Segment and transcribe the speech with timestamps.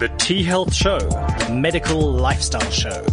[0.00, 3.04] The T Health Show, the medical lifestyle show.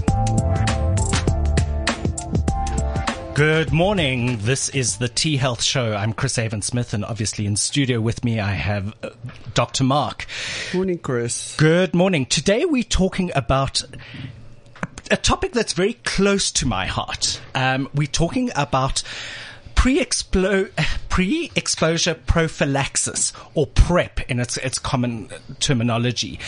[3.33, 4.37] Good morning.
[4.37, 5.93] This is the T Health Show.
[5.93, 9.09] I'm Chris Avon Smith, and obviously in studio with me I have uh,
[9.53, 9.83] Dr.
[9.83, 10.27] Mark.
[10.73, 11.57] Morning, Chris.
[11.57, 12.25] Good morning.
[12.25, 13.81] Today we're talking about
[15.11, 17.41] a topic that's very close to my heart.
[17.53, 19.03] Um, we're talking about
[21.09, 26.39] pre-exposure prophylaxis or PrEP in its its common terminology,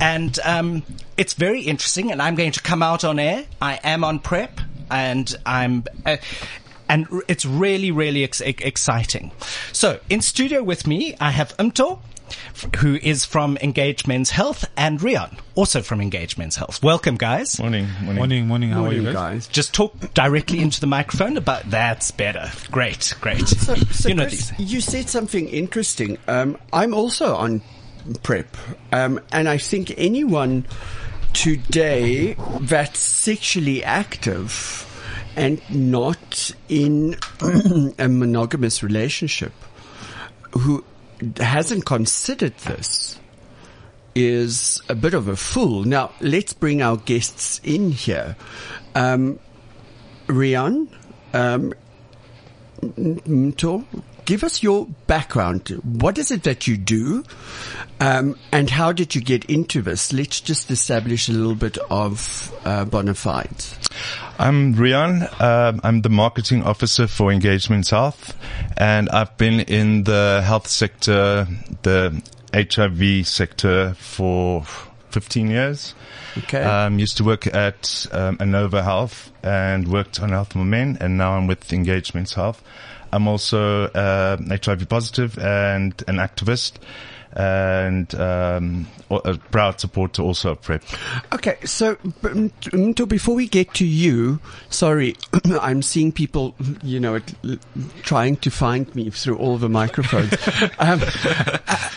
[0.00, 0.82] and um,
[1.16, 2.10] it's very interesting.
[2.10, 3.44] And I'm going to come out on air.
[3.60, 5.84] I am on PrEP, and I'm.
[6.04, 6.16] Uh,
[6.90, 9.30] and it's really, really ex- exciting.
[9.72, 12.00] So, in studio with me, I have Umto,
[12.78, 16.82] who is from Engage Men's Health, and Rian, also from Engage Men's Health.
[16.82, 17.58] Welcome, guys.
[17.58, 18.46] Morning, morning, morning.
[18.46, 18.70] morning.
[18.70, 19.46] How Morning, are you guys?
[19.48, 22.50] Just talk directly into the microphone, but that's better.
[22.70, 23.46] Great, great.
[23.48, 26.18] So, so you know Chris, you said something interesting.
[26.26, 27.62] Um, I'm also on
[28.22, 28.56] PrEP,
[28.92, 30.66] um, and I think anyone
[31.32, 34.84] today that's sexually active
[35.36, 37.16] and not in
[37.98, 39.52] a monogamous relationship
[40.52, 40.84] who
[41.38, 43.18] hasn't considered this
[44.14, 45.84] is a bit of a fool.
[45.84, 48.36] Now, let's bring our guests in here.
[48.94, 49.38] Um,
[50.26, 50.88] Rian,
[51.32, 51.72] um,
[54.28, 55.70] give us your background.
[55.82, 57.24] What is it that you do?
[57.98, 60.12] Um, and how did you get into this?
[60.12, 63.78] Let's just establish a little bit of uh, bona fides.
[64.38, 65.22] I'm Rian.
[65.40, 68.36] Um, I'm the marketing officer for Engage Men's Health,
[68.76, 71.48] and I've been in the health sector,
[71.82, 74.62] the HIV sector for
[75.08, 75.94] 15 years.
[76.36, 76.62] Okay.
[76.62, 81.16] Um, used to work at um, Anova Health and worked on Health for Men, and
[81.16, 82.62] now I'm with Engage Men's Health.
[83.12, 86.74] I'm also uh, HIV positive and an activist,
[87.32, 90.82] and um, a proud supporter also of PrEP.
[91.32, 95.16] Okay, so Mto, before we get to you, sorry,
[95.60, 97.20] I'm seeing people, you know,
[98.02, 100.32] trying to find me through all the microphones.
[100.78, 101.00] um,
[101.68, 101.88] uh,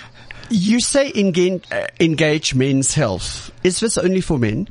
[0.50, 3.52] you say engage, uh, engage men's health.
[3.64, 4.68] Is this only for men?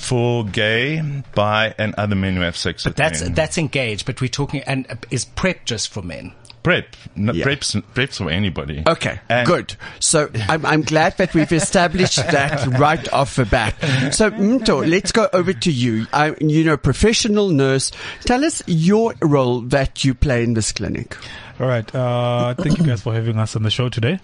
[0.00, 1.02] For gay,
[1.34, 3.34] bi, and other men who have sex But with that's men.
[3.34, 4.06] that's engaged.
[4.06, 6.32] But we're talking, and uh, is PrEP just for men?
[6.62, 6.94] PrEP.
[7.16, 7.44] No, Yeah.
[7.44, 8.82] PrEP's, PrEP's for anybody.
[8.86, 9.76] Okay, And- good.
[9.98, 13.74] So I'm, I'm glad that we've established that right off the bat.
[14.12, 16.06] So Mto, let's go over to you.
[16.12, 17.92] I, you know, professional nurse.
[18.26, 21.16] Tell us your role that you play in this clinic.
[21.58, 21.94] All right.
[21.94, 24.18] Uh, thank you guys for having us on the show today.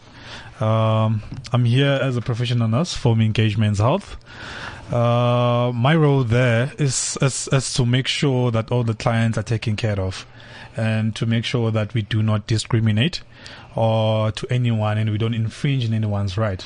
[0.60, 1.22] Um,
[1.53, 4.16] I'm here as a professional nurse for from Engage Men's Health.
[4.92, 9.42] Uh, my role there is, is, is to make sure that all the clients are
[9.42, 10.26] taken care of
[10.76, 13.22] and to make sure that we do not discriminate
[13.75, 16.64] or to anyone and we don't infringe on anyone's right.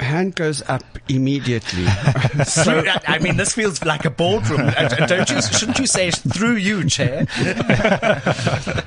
[0.00, 1.86] Hand goes up immediately.
[2.44, 4.68] So, I mean, this feels like a boardroom.
[5.06, 5.40] Don't you?
[5.40, 7.26] Shouldn't you say through you, chair?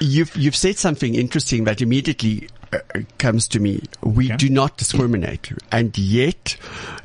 [0.00, 2.78] you've you've said something interesting that immediately uh,
[3.18, 3.82] comes to me.
[4.02, 4.36] We Okay.
[4.36, 6.56] do not discriminate, and yet,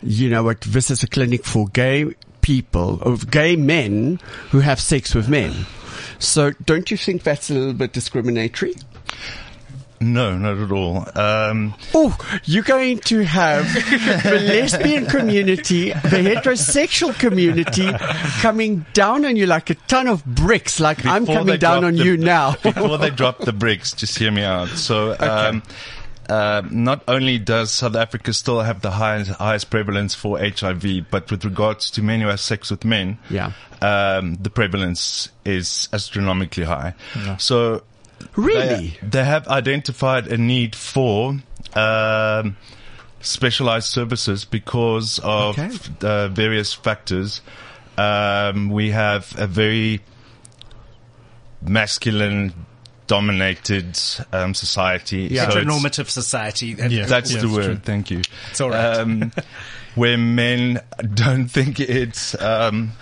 [0.02, 0.62] you know what?
[0.62, 4.20] This is a clinic for gay people, of gay men
[4.52, 5.66] who have sex with men.
[6.20, 8.76] So, don't you think that's a little bit discriminatory?
[10.04, 11.08] No, not at all.
[11.18, 13.66] Um, Oh, you're going to have
[14.24, 16.00] the lesbian community, the
[16.34, 17.90] heterosexual community
[18.42, 22.04] coming down on you like a ton of bricks, like I'm coming down on the-
[22.04, 22.56] you now.
[22.64, 24.68] before they drop the bricks, just hear me out.
[24.70, 25.64] So, um,
[26.30, 31.30] uh, not only does South Africa still have the highest, highest prevalence for HIV, but
[31.30, 33.52] with regards to men who have sex with men, Yeah.
[33.82, 36.94] um, the prevalence is astronomically high.
[37.40, 37.84] So,
[38.36, 38.98] really?
[39.02, 41.38] they, they have identified a need for
[41.76, 42.58] um,
[43.22, 45.76] specialized services because of Okay.
[46.02, 47.42] uh, various factors.
[47.98, 50.02] Um, we have a very
[51.62, 52.54] masculine
[53.08, 53.98] dominated
[54.32, 55.36] um, society.
[55.36, 56.68] So it's- Heteronormative society.
[56.68, 57.06] Yeah.
[57.06, 57.56] that's Yes, the true.
[57.58, 57.84] word.
[57.84, 58.22] Thank you.
[58.52, 58.98] It's all right.
[58.98, 59.32] Um,
[59.96, 60.82] where men
[61.14, 62.94] don't think it's um,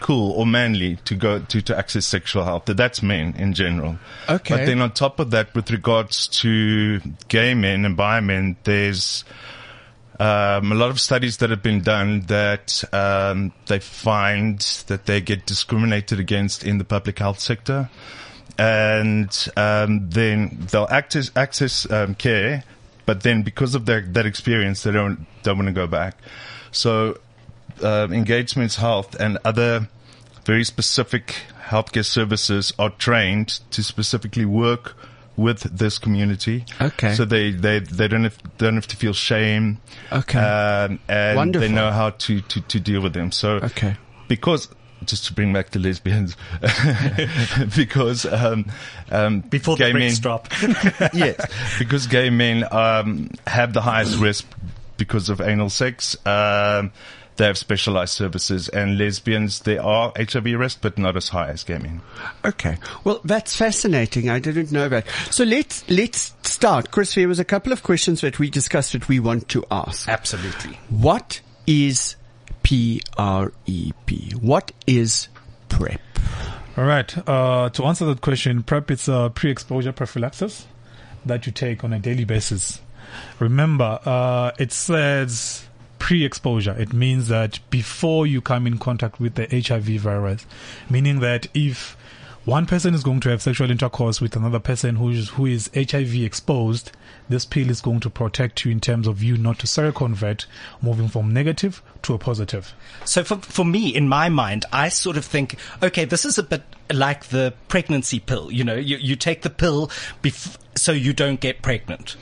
[0.00, 2.64] cool or manly to go to, to access sexual health.
[2.66, 3.98] That- That's men in general.
[4.28, 4.56] Okay.
[4.56, 9.24] But then on top of that, with regards to gay men and bi men, there's
[10.20, 15.20] um, a lot of studies that have been done that um, they find that they
[15.20, 17.90] get discriminated against in the public health sector,
[18.58, 22.62] and um, then they'll access access um, care,
[23.06, 26.16] but then because of their that experience, they don't don't want to go back.
[26.70, 27.18] So,
[27.82, 29.88] uh, Engage Men's Health and other
[30.44, 31.34] very specific
[31.66, 34.94] healthcare services are trained to specifically work
[35.36, 36.64] with this community.
[36.80, 37.14] Okay.
[37.14, 39.78] So they, they, they don't have, don't have to feel shame.
[40.12, 40.38] Okay.
[40.38, 41.68] Um, and Wonderful.
[41.68, 43.32] they know how to, to, to deal with them.
[43.32, 43.96] So Okay.
[44.28, 44.68] because
[45.04, 46.36] just to bring back the lesbians,
[47.76, 48.66] because um,
[49.10, 50.48] um, Before gay the bricks men, drop.
[51.14, 51.46] yes,
[51.78, 54.46] because gay men um, have the highest risk
[54.96, 56.16] because of anal sex.
[56.26, 56.92] Um,
[57.36, 61.64] they have specialized services, and lesbians they are HIV risk, but not as high as
[61.64, 62.00] gay men.
[62.44, 62.78] Okay.
[63.02, 64.28] Well, that's fascinating.
[64.30, 65.06] I didn't know that.
[65.30, 67.14] So let's let's start, Chris.
[67.14, 70.08] There was a couple of questions that we discussed that we want to ask.
[70.08, 70.78] Absolutely.
[70.88, 72.16] What is
[72.62, 73.52] PrEP?
[74.40, 75.28] What is
[75.68, 76.00] PrEP?
[76.76, 77.28] All right.
[77.28, 80.66] Uh, to answer that question, PrEP is a pre-exposure prophylaxis
[81.24, 82.80] that you take on a daily basis.
[83.38, 85.66] Remember, uh, it says
[86.04, 86.76] pre-exposure.
[86.78, 90.44] It means that before you come in contact with the HIV virus,
[90.90, 91.96] meaning that if
[92.44, 95.70] one person is going to have sexual intercourse with another person who is, who is
[95.74, 96.92] HIV exposed,
[97.30, 100.44] this pill is going to protect you in terms of you not to seroconvert,
[100.82, 102.74] moving from negative to a positive.
[103.06, 106.42] So for, for me, in my mind, I sort of think, okay, this is a
[106.42, 108.52] bit like the pregnancy pill.
[108.52, 109.86] You know, you, you take the pill
[110.22, 112.16] bef- so you don't get pregnant.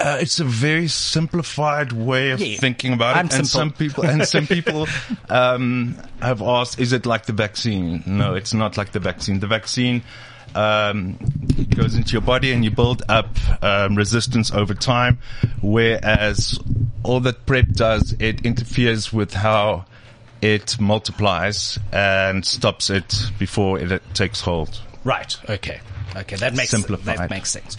[0.00, 3.48] Uh, it's a very simplified way of Yeah, thinking about it, I'm and simple.
[3.48, 4.86] some people and some people
[5.28, 9.40] um, have asked, "Is it like the vaccine?" No, it's not like the vaccine.
[9.40, 10.02] The vaccine
[10.54, 11.18] um,
[11.74, 13.28] goes into your body and you build up
[13.62, 15.18] um, resistance over time,
[15.60, 16.58] whereas
[17.02, 19.84] all that PrEP does, it interferes with how
[20.40, 24.80] it multiplies and stops it before it takes hold.
[25.04, 25.36] Right.
[25.50, 25.80] Okay.
[26.16, 26.36] Okay.
[26.36, 27.18] That makes Simplified.
[27.18, 27.76] that makes sense.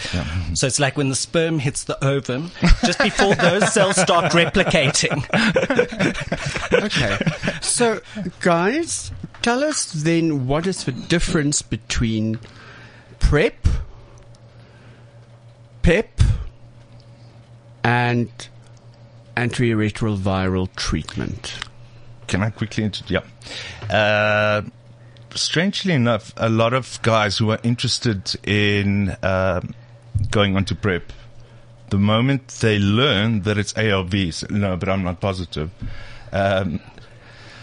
[0.53, 2.51] So it's like when the sperm hits the ovum,
[2.85, 5.25] just before those cells start replicating.
[6.71, 7.17] Okay.
[7.61, 7.99] so,
[8.39, 9.11] guys,
[9.41, 12.39] tell us then what is the difference between
[13.19, 13.67] PrEP,
[15.81, 16.21] PEP,
[17.83, 18.29] and
[19.35, 21.55] antiretroviral treatment?
[22.27, 23.23] Can I quickly introduce?
[23.89, 23.93] Yeah.
[23.95, 24.61] Uh,
[25.35, 29.73] strangely enough, a lot of guys who are interested in um
[30.31, 31.13] going on to PrEP,
[31.89, 35.71] the moment they learn that it's ARVs, no, but I'm not positive.
[36.31, 36.79] Um,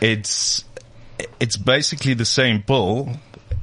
[0.00, 0.64] it's
[1.40, 3.10] it's basically the same pill.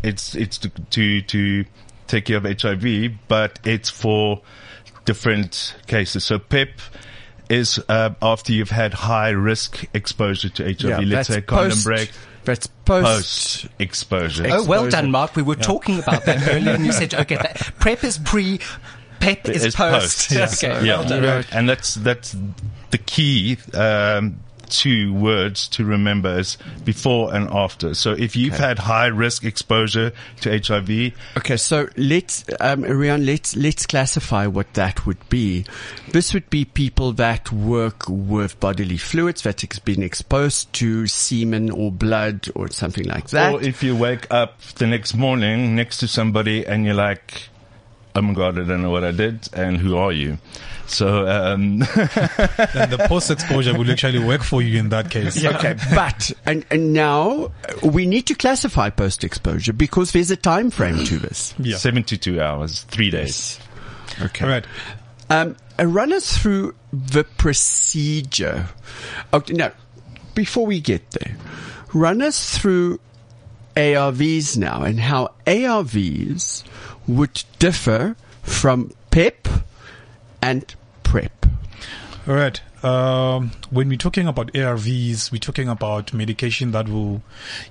[0.01, 1.65] It's it's to to, to
[2.07, 4.41] take care of HIV, but it's for
[5.06, 6.23] different cases.
[6.23, 6.69] So PEP
[7.49, 11.03] is uh, after you've had high risk exposure to HIV.
[11.06, 12.11] Let's say a condom post- break
[12.45, 13.63] That's post.
[13.63, 14.44] post exposure.
[14.48, 14.90] Oh, well Exposure.
[14.92, 15.36] done, Mark.
[15.36, 18.60] We were talking about that earlier, and you said, okay, that, prep is pre,
[19.19, 20.30] pep is, Is post.
[20.30, 21.24] post, okay, yeah, well done.
[21.24, 21.48] Right.
[21.54, 22.36] and that's that's
[22.92, 27.94] the key um, two words to remember is before and after.
[27.94, 28.63] So if you've Okay.
[28.63, 30.12] had high risk exposure
[30.42, 35.65] to HIV, Okay, so let's, um, Rian, let's, let's classify what that would be.
[36.12, 41.69] This would be people that work with bodily fluids that has been exposed to semen
[41.69, 43.54] or blood or something like that.
[43.54, 47.50] or if you wake up the next morning next to somebody and you're like,
[48.16, 50.38] "Oh my god, I don't know what I did," and who are you?
[50.94, 51.80] So um,
[52.74, 55.44] Then the post-exposure will actually work for you in that case.
[55.44, 60.69] Okay, but and and now uh, we need to classify post-exposure because there's a time
[60.69, 61.54] frame to this.
[61.60, 61.78] Yeah.
[61.78, 63.60] 72 hours, three days.
[64.22, 64.45] Okay.
[64.45, 64.66] All right.
[65.30, 68.68] Um, run us through the procedure.
[69.33, 69.71] Okay, no,
[70.35, 71.35] before we get there,
[71.94, 73.00] run us through
[73.76, 76.64] ARVs now and how ARVs
[77.07, 79.47] would differ from PEP
[80.42, 80.82] and PrEP.
[82.25, 82.61] All right.
[82.85, 87.21] Um, when we're talking about ARVs, we're talking about medication that will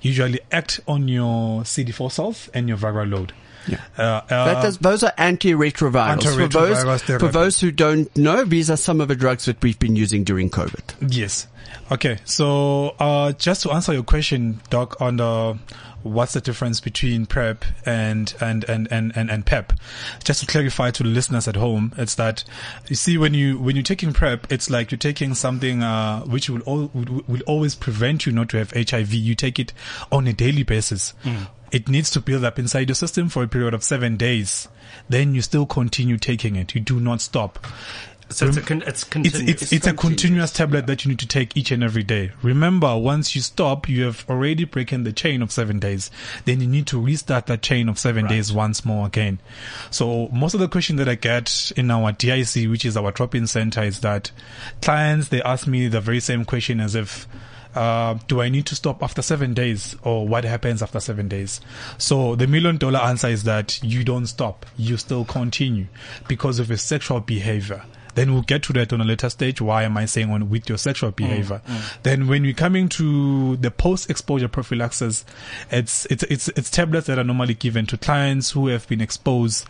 [0.03, 3.33] usually act on your CD4 cells and your viral load.
[3.67, 3.81] Yeah.
[3.97, 6.23] Uh, uh, those are antiretrovirals.
[6.23, 9.61] for, Antiretrovirals those, for those who don't know, these are some of the drugs that
[9.61, 11.13] we've been using during COVID.
[11.13, 11.47] Yes.
[11.91, 12.17] Okay.
[12.25, 15.57] So, uh, just to answer your question, Doc, on the
[16.03, 19.73] what's the difference between PrEP and and and and and, and PEP?
[20.23, 22.43] Just to clarify to the listeners at home, it's that
[22.87, 26.49] you see when you when you're taking PrEP, it's like you're taking something uh, which
[26.49, 29.13] will al- will, will always prevent you not to have HIV.
[29.13, 29.73] You take it
[30.11, 31.13] on a daily basis.
[31.73, 34.67] It needs to build up inside your system for a period of seven days.
[35.09, 36.75] Then you still continue taking it.
[36.75, 37.65] You do not stop.
[38.29, 39.61] So it's a con- it's It's, continuous.
[39.61, 42.31] it's, it's a continuous tablet that you need to take each and every day.
[42.41, 46.09] Remember, once you stop, you have already broken the chain of seven days.
[46.45, 49.39] Then you need to restart that chain of seven days once more again.
[49.91, 53.45] So most of the question that I get in our DIC, which is our drop-in
[53.45, 54.31] center, is that
[54.81, 57.27] clients, they ask me the very same question as if
[57.75, 61.61] uh, do I need to stop after seven days or what happens after seven days?
[61.97, 64.65] So the million dollar answer is that you don't stop.
[64.77, 65.87] You still continue
[66.27, 67.83] because of your sexual behavior.
[68.15, 69.59] Then we'll get to that on a later stage.
[69.59, 71.61] Why am I saying on with your sexual behavior?
[72.03, 75.25] Then when we're coming to the post-exposure prophylaxis,
[75.71, 79.65] it's, it's, it's, it's tablets that are normally given to clients who have been exposed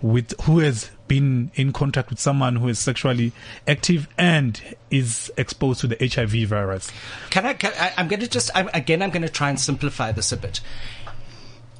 [0.00, 3.32] with, who has been in contact with someone who is sexually
[3.66, 4.60] active and
[4.90, 6.92] is exposed to the HIV virus.
[7.30, 7.54] Can I?
[7.54, 9.02] Can I I'm going to just I'm, again.
[9.02, 10.60] I'm going to try and simplify this a bit.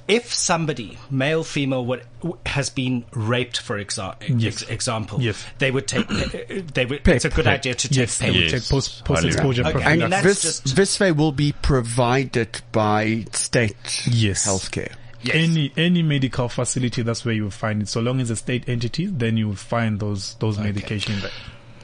[0.08, 2.02] If somebody, male, female, what
[2.46, 4.62] has been raped, for exa- Yes.
[4.62, 5.44] ex- example, Yes.
[5.58, 6.08] they would take.
[6.72, 7.04] They would.
[7.04, 7.16] Pep.
[7.16, 7.58] It's a good Pep.
[7.58, 7.96] idea to take.
[7.98, 8.34] Yes, they PEP.
[8.34, 8.62] would Yes.
[8.62, 9.72] take post, post-exposure Okay.
[9.72, 10.02] prophylaxis.
[10.04, 14.46] And that's this, just- this way will be provided by state Yes.
[14.46, 14.92] healthcare.
[15.22, 15.34] Yes.
[15.34, 17.88] Any any medical facility, that's where you will find it.
[17.88, 21.30] So long as a state entity, then you will find those those medication there.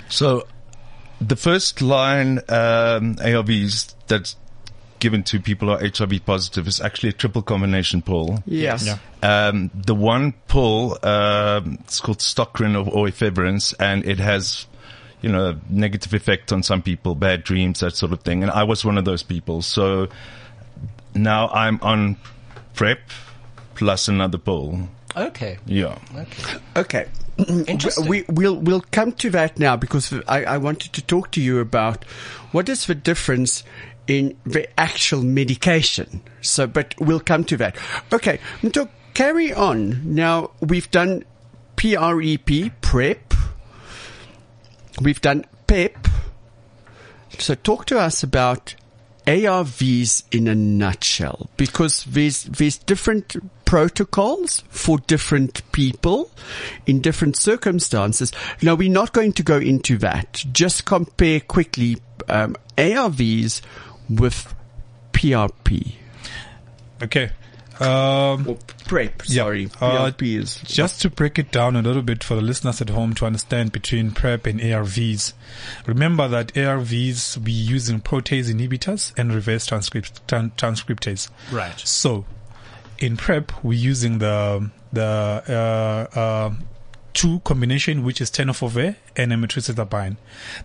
[0.09, 0.47] So,
[1.21, 4.37] the first line um, ARVs that's
[5.01, 8.43] given to people who are HIV positive is actually a triple combination pill.
[8.47, 8.87] Yes.
[8.87, 8.99] Yeah.
[9.23, 14.67] Um, the one pill, um, it's called Stocrin or, or efavirenz, and it has,
[15.21, 18.43] you know, negative effect on some people, bad dreams, that sort of thing.
[18.43, 19.61] And I was one of those people.
[19.61, 20.09] So
[21.15, 22.17] now I'm on
[22.75, 22.99] PrEP
[23.75, 24.89] plus another pill.
[25.17, 25.59] Okay.
[25.67, 25.99] Yeah.
[26.17, 26.59] Okay.
[26.77, 27.07] Okay.
[27.67, 28.07] Interesting.
[28.07, 31.61] We, we'll, we'll come to that now because I, I wanted to talk to you
[31.61, 32.05] about
[32.53, 33.65] what is the difference
[34.07, 36.23] in the actual medication.
[36.43, 37.77] So, but we'll come to that.
[38.13, 38.41] Okay.
[38.73, 40.15] To carry on.
[40.15, 41.25] Now, we've done
[41.77, 43.35] PREP, PrEP.
[45.01, 46.09] We've done PEP.
[47.39, 48.75] So talk to us about
[49.27, 56.31] ARVs in a nutshell, because there's, there's different protocols for different people
[56.87, 58.33] in different circumstances.
[58.63, 60.45] Now we're not going to go into that.
[60.53, 63.63] Just compare quickly, um, ARVs
[64.09, 64.55] with
[65.13, 65.95] PRP.
[67.03, 67.31] Okay.
[67.81, 69.43] Um, Or PrEP, Yeah.
[69.43, 69.71] sorry.
[69.81, 72.91] Uh, PRP is Just to break it down a little bit for the listeners at
[72.91, 75.33] home to understand between PrEP and ARVs.
[75.87, 81.29] Remember that ARVs we using protease inhibitors and reverse transcript, tran- transcriptase.
[81.51, 81.79] Right.
[81.81, 82.25] So,
[82.99, 85.03] in PrEP we're using the the
[86.15, 86.51] uh, uh,
[87.13, 90.17] two combination which is tenofovir and emtricitabine.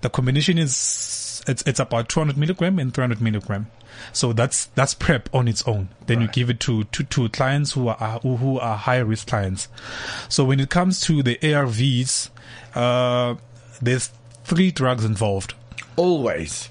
[0.02, 3.68] The combination is it's it's about 200 milligram and 300 milligram.
[4.14, 5.90] So that's that's PrEP on its own.
[6.08, 9.68] Then you give it to, to to clients who are who are high risk clients.
[10.28, 12.30] So when it comes to the ARVs,
[12.76, 13.36] uh,
[13.82, 14.12] there's
[14.44, 15.54] three drugs involved.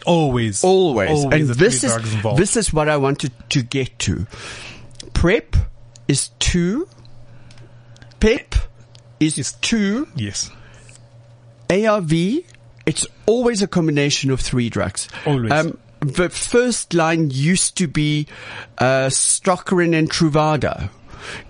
[0.06, 0.64] always.
[0.64, 1.40] Always, always.
[1.40, 4.26] and the this is this is what I wanted to get to.
[5.12, 5.56] Prep
[6.06, 6.88] is two.
[8.20, 8.54] PEP
[9.20, 10.08] is two.
[10.16, 10.50] yes,
[11.70, 12.12] ARV,
[12.86, 15.08] it's always a combination of three drugs.
[15.26, 15.52] Always.
[15.52, 18.26] Um, the first line used to be
[18.78, 20.90] uh, Stocrin and Truvada.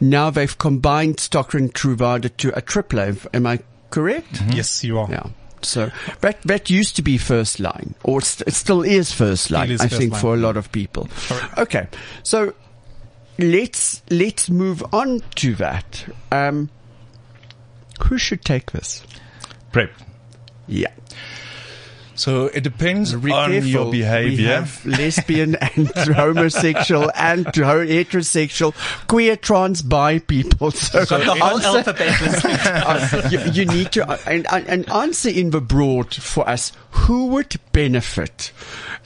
[0.00, 3.00] Now they've combined Stocrin and Truvada to a triple.
[3.34, 4.40] Am I correct?
[4.54, 5.08] yes, you are.
[5.10, 5.26] Yeah.
[5.60, 5.90] So
[6.20, 9.70] that that used to be first line, or st- it still is first line.
[9.70, 10.20] is I first think line.
[10.20, 11.08] for a lot of people.
[11.58, 11.88] Okay,
[12.22, 12.54] so
[13.38, 16.06] let's let's move on to that.
[16.30, 16.70] Um,
[18.04, 19.02] who should take this?
[19.72, 19.90] PrEP.
[20.68, 20.92] Yeah,
[22.18, 23.68] So it depends Be on careful.
[23.70, 24.54] your We behavior.
[24.56, 28.74] have lesbian and homosexual and heterosexual,
[29.06, 30.72] queer, trans, bi people.
[30.72, 33.14] So, Got the whole answer- alphabet listening to us.
[33.14, 36.72] uh, you, you need to uh, and, and, and answer in the broad for us
[36.90, 38.50] who would benefit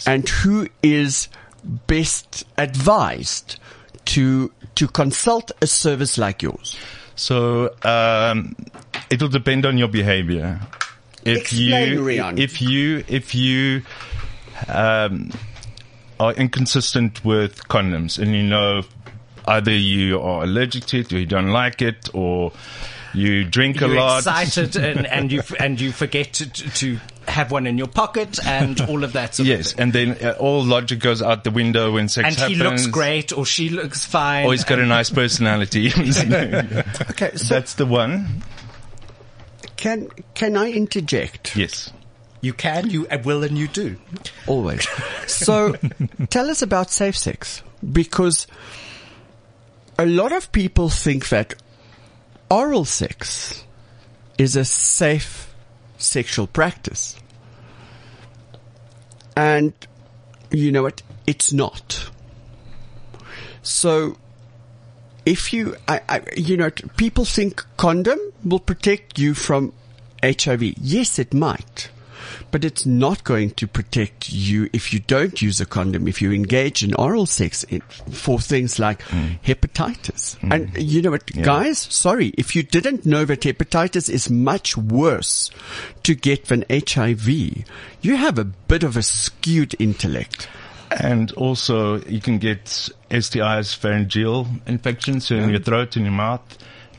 [0.06, 1.28] and who is
[1.86, 3.58] best advised
[4.06, 6.76] to to consult a service like yours.
[7.14, 8.56] So um,
[9.10, 10.60] it will depend on your behavior.
[11.24, 12.38] If Explain, you, Rian.
[12.38, 13.82] if you, if you
[14.68, 15.30] um,
[16.18, 18.82] are inconsistent with condoms, and you know
[19.46, 22.52] either you are allergic to it, or you don't like it, or
[23.14, 24.18] you drink a You're lot.
[24.18, 26.98] excited and, and you and you forget to, to
[27.28, 29.34] have one in your pocket and all of that.
[29.34, 29.82] Sort Yes, of thing.
[29.82, 32.56] and then uh, all logic goes out the window when sex And happens.
[32.58, 34.46] he looks great, or she looks fine.
[34.46, 35.92] Or he's got a nice personality.
[37.10, 38.42] Okay, so That's the one.
[39.82, 41.56] Can can I interject?
[41.56, 41.92] Yes.
[42.40, 43.96] You can, you uh, will, and you do.
[44.46, 44.86] Always.
[45.26, 45.74] So
[46.30, 48.46] tell us about safe sex because
[49.98, 51.54] a lot of people think that
[52.48, 53.64] oral sex
[54.38, 55.52] is a safe
[55.98, 57.16] sexual practice.
[59.36, 59.72] And
[60.52, 61.02] you know what?
[61.26, 62.08] It's not.
[63.62, 64.16] So
[65.24, 69.72] if you, I, I, you know, people think condom will protect you from
[70.22, 70.62] HIV.
[70.78, 71.90] Yes, it might.
[72.50, 76.32] but it's not going to protect you if you don't use a condom, if you
[76.32, 79.40] engage in oral sex in, for things like mm.
[79.40, 80.38] hepatitis.
[80.38, 80.52] Mm.
[80.52, 85.50] And you know what, guys, sorry, if you didn't know that hepatitis is much worse
[86.02, 90.48] to get than HIV, you have a bit of a skewed intellect.
[91.00, 92.64] And also, you can get
[93.10, 96.42] STIs, pharyngeal infections in your throat, in your mouth,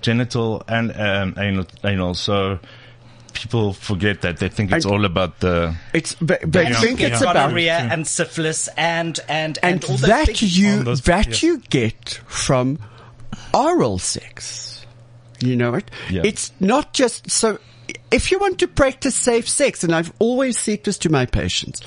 [0.02, 2.14] genital, and um, anal, anal.
[2.14, 2.60] So
[3.34, 4.38] people forget that.
[4.38, 5.76] They think it's And- all about the.
[5.94, 6.80] It's, they, they Yeah.
[6.82, 7.32] think it's Yeah.
[7.32, 10.58] about gonorrhea and syphilis and and and and, all that things.
[10.58, 11.44] you On those- that yes.
[11.44, 12.80] you get from
[13.54, 14.86] oral sex.
[15.40, 15.90] You know it.
[16.10, 16.22] Yeah.
[16.24, 17.58] It's not just so.
[18.12, 21.82] If you want to practice safe sex, and I've always said this to my patients,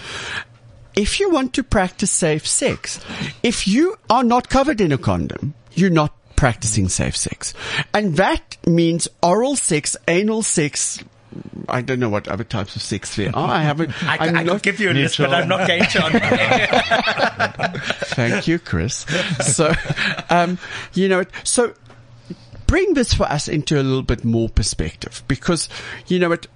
[0.96, 2.98] if you want to practice safe sex,
[3.42, 7.54] if you are not covered in a condom, you're not practicing safe sex,
[7.94, 11.02] and that means oral sex, anal sex.
[11.68, 13.50] I don't know what other types of sex there are.
[13.50, 13.90] I haven't.
[14.04, 17.80] I, I'm I not- could give you a list, but I'm not going to.
[18.06, 19.04] Thank you, Chris.
[19.40, 19.72] So,
[20.30, 20.58] um,
[20.94, 21.74] you know, so
[22.66, 25.68] bring this for us into a little bit more perspective because,
[26.06, 26.46] you know, it,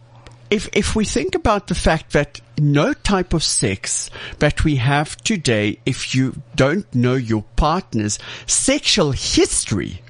[0.51, 5.17] if, if we think about the fact that no type of sex that we have
[5.19, 10.03] today, if you don't know your partner's sexual history,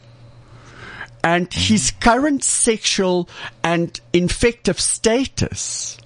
[1.23, 3.29] and his current sexual
[3.63, 5.99] and infective status,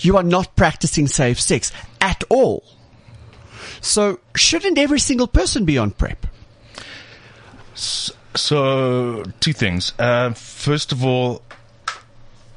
[0.00, 2.64] you are not practicing safe sex at all.
[3.80, 6.26] So shouldn't every single person be on PrEP?
[7.74, 9.92] So, two things.
[9.98, 11.42] Uh, first of all,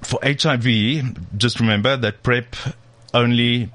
[0.05, 2.55] for HIV, just remember that PrEP
[3.13, 3.71] only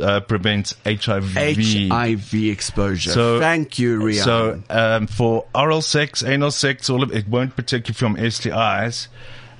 [0.00, 1.32] uh, prevents HIV.
[1.34, 3.12] HIV exposure.
[3.12, 4.24] So- Thank you, Rian.
[4.24, 9.08] So, um, for oral sex, anal sex, all of it won't protect you from STIs.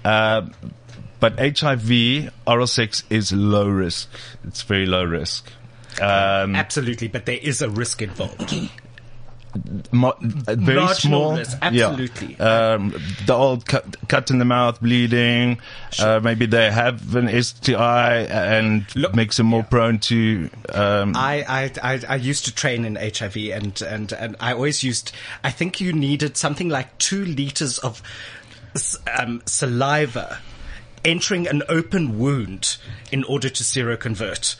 [0.04, 0.48] Uh,
[1.20, 4.10] but HIV, oral sex is low risk.
[4.46, 5.50] It's very low risk.
[6.00, 8.52] Um, Absolutely, but there is a risk involved.
[9.92, 11.38] Mo- uh, very Marginal small.
[11.38, 11.88] Yeah.
[11.88, 12.38] absolutely.
[12.38, 12.94] Um,
[13.26, 15.60] the old cut, cut in the mouth, bleeding.
[15.98, 20.50] Uh, maybe they have an STI and Look- makes them more prone to.
[20.72, 21.44] Um, I,
[21.82, 25.50] I, I, I used to train in HIV and, and, and I always used, I
[25.50, 28.02] think you needed something like two liters of
[29.18, 30.40] um, saliva
[31.04, 32.76] entering an open wound
[33.12, 34.56] in order to seroconvert.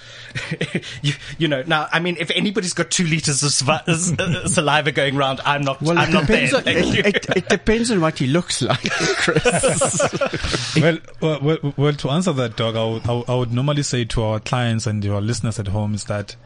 [1.02, 4.92] you, you know, now, I mean, if anybody's got two liters of svi- uh, saliva
[4.92, 6.46] going around, I'm not, well, I'm it not there.
[6.46, 7.00] depends, on, Thank you.
[7.00, 10.74] it, it, it depends on what he looks like, Chris.
[10.80, 14.22] well, well, well, well, to answer that, dog, I would- I would normally say to
[14.22, 16.36] our clients and your listeners at home is that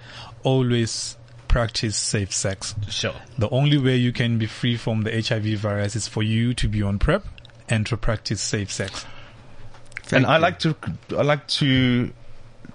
[0.43, 1.17] always
[1.49, 2.75] practice safe sex.
[2.89, 3.15] Sure.
[3.39, 6.69] The only way you can be free from the HIV virus is for you to
[6.69, 7.25] be on PrEP
[7.69, 9.07] and to practice safe sex.
[10.13, 10.75] And I like to,
[11.17, 12.11] I like to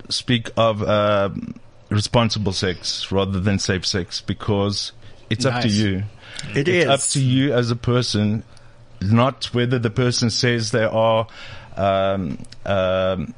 [0.10, 1.56] speak of um,
[1.90, 4.92] responsible sex rather than safe sex because
[5.30, 6.04] it's up to you.
[6.56, 6.88] It it's is.
[6.88, 8.44] up to you as a person,
[9.02, 11.28] not whether the person says they are
[11.76, 13.34] um, um,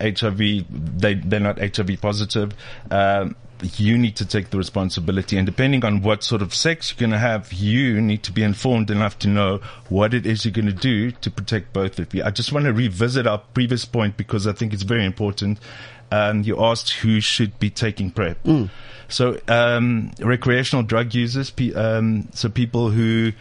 [0.00, 0.38] HIV.
[0.38, 2.52] They they're not HIV positive.
[2.90, 3.36] Um,
[3.80, 7.10] you need to take the responsibility, and depending on what sort of sex you're going
[7.10, 10.66] to have, you need to be informed enough to know what it is you're going
[10.66, 12.22] to do to protect both of you.
[12.24, 15.58] I just want to revisit our previous point because I think it's very important.
[16.10, 18.36] Um, you asked who should be taking PrEP.
[19.08, 23.32] So, um, recreational drug users, um, so people who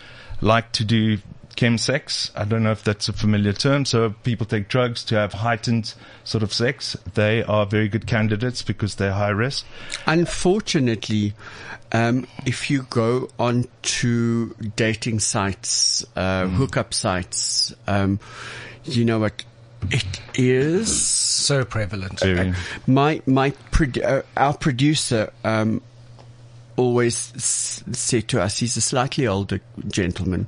[0.42, 1.18] like to do
[1.56, 2.32] chemsex.
[2.36, 3.86] I don't know if that's a familiar term.
[3.86, 6.96] So people take drugs to have heightened sort of sex.
[7.14, 9.66] They are very good candidates because they're high risk.
[10.08, 11.34] Unfortunately,
[11.92, 18.20] um, if you go on to dating sites, uh, hookup sites, um,
[18.86, 19.44] you know what?
[19.90, 22.20] It is So prevalent.
[22.20, 22.54] Very.
[22.88, 25.82] my my produ- uh, our producer um,
[26.78, 30.48] always s- said to us he's a slightly older gentleman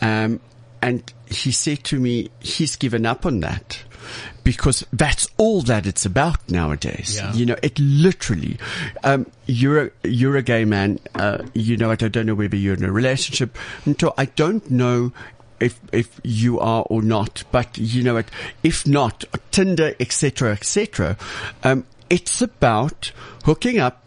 [0.00, 0.40] um,
[0.82, 3.82] and he said to me he's given up on that
[4.44, 7.32] because that's all that it's about nowadays Yeah.
[7.32, 8.58] you know it literally
[9.02, 12.56] um, you're a, you're a gay man uh, you know what I don't know whether
[12.56, 15.12] you're in a relationship until I don't know
[15.58, 18.30] if if you are or not, but you know it.
[18.62, 21.16] If not, Tinder, etc., etc.
[21.64, 23.10] Um, it's about
[23.46, 24.06] hooking up,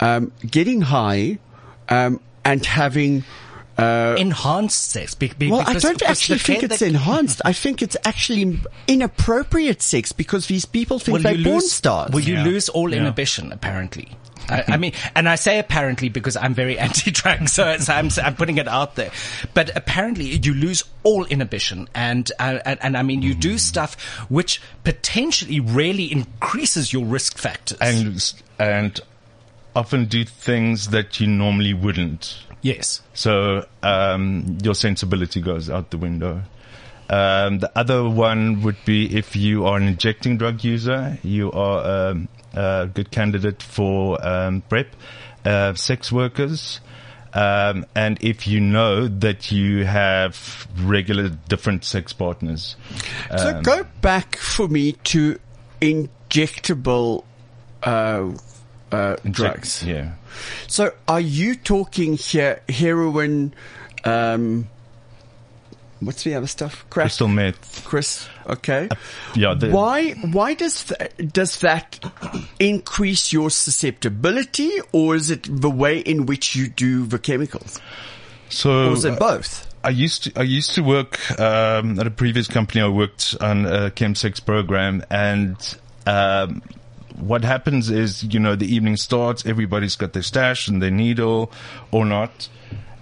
[0.00, 1.38] um, getting high,
[1.88, 3.24] um, and having.
[3.78, 5.14] Uh, Enhanced sex.
[5.14, 7.40] Be, be, well, I don't actually think it's enhanced.
[7.44, 11.72] I think it's actually inappropriate sex because these people think Well, they're you porn lose,
[11.72, 12.10] stars.
[12.12, 12.44] well, you Yeah.
[12.44, 12.98] lose all Yeah.
[12.98, 14.08] inhibition, apparently.
[14.48, 18.34] I, I mean, and I say apparently because I'm very anti-drug, so, so I'm, I'm
[18.34, 19.10] putting it out there.
[19.54, 23.94] But apparently, you lose all inhibition, and uh, and, and I mean, you do stuff
[24.28, 27.78] which potentially really increases your risk factors.
[27.80, 29.00] and and
[29.74, 32.36] often do things that you normally wouldn't.
[32.62, 36.42] Yes, So um, your sensibility goes out the window.
[37.10, 42.10] Um, the other one would be if you are an injecting drug user, you are
[42.10, 44.88] um, a good candidate for um, PrEP.
[45.44, 46.80] Uh, sex workers,
[47.34, 52.76] um, and if you know that you have regular different sex partners.
[53.36, 55.40] So Um, go back for me to
[55.80, 57.24] injectable
[57.82, 58.30] uh,
[58.92, 59.84] uh, drugs.
[59.84, 60.12] Yeah.
[60.68, 63.54] So are you talking here heroin?
[64.04, 64.68] Um,
[66.00, 66.84] what's the other stuff?
[66.90, 67.84] Crack, Crystal meth.
[67.84, 68.28] Chris.
[68.46, 68.88] Okay.
[69.34, 69.54] Yeah.
[69.54, 70.12] The, why?
[70.12, 72.04] Why does th- does that
[72.58, 77.80] increase your susceptibility, or is it the way in which you do the chemicals,
[78.48, 79.68] So or is it both?
[79.84, 82.80] I used to I used to work um, at a previous company.
[82.80, 85.56] I worked on a chemsex program, and
[86.06, 86.62] um,
[87.20, 89.44] what happens is, you know, the evening starts.
[89.46, 91.52] Everybody's got their stash and their needle,
[91.90, 92.48] or not.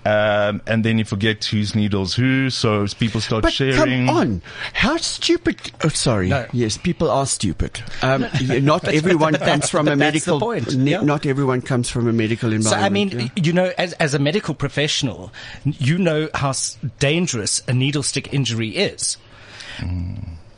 [0.02, 4.06] Um, and then you forget whose needles who, so people start But sharing.
[4.06, 4.42] come on,
[4.72, 5.60] how stupid?
[5.84, 6.30] Oh, sorry.
[6.30, 6.46] No.
[6.54, 7.82] Yes, people are stupid.
[8.00, 8.24] Um,
[8.64, 10.40] not everyone comes from a but that's the medical.
[10.40, 11.02] point, ne- yeah.
[11.02, 12.80] Not everyone comes from a medical environment.
[12.80, 12.86] So.
[12.86, 13.42] I mean, yeah.
[13.44, 15.32] you know, as as a medical professional,
[15.64, 19.18] you know how s- dangerous a needle stick injury is.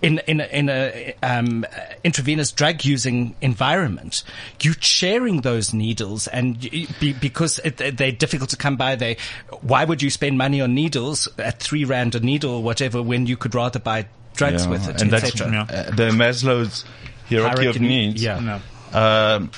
[0.03, 1.65] In in a, in a um,
[2.03, 4.25] intravenous drug using environment,
[4.61, 9.17] you're sharing those needles, and y- be, because it, they're difficult to come by, they
[9.61, 13.27] why would you spend money on needles at three rand a needle or whatever when
[13.27, 15.53] you could rather buy drugs Yeah, with it, and that's etc.
[15.53, 15.63] Yeah.
[15.63, 16.85] uh, the Maslow's
[17.29, 18.23] hierarchy of needs.
[18.23, 18.41] yeah.
[18.41, 18.61] No.
[18.99, 19.51] Um,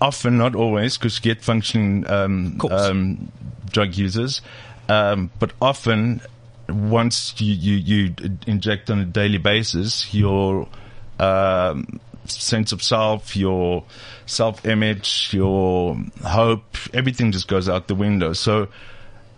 [0.00, 3.30] often, not always, because you get functioning um, um,
[3.70, 4.40] drug users,
[4.88, 6.20] um, but often
[6.72, 8.14] once you, you, you
[8.46, 10.68] inject on a daily basis, your
[11.18, 13.84] um, sense of self, your
[14.26, 18.32] self-image, your hope, everything just goes out the window.
[18.32, 18.68] So.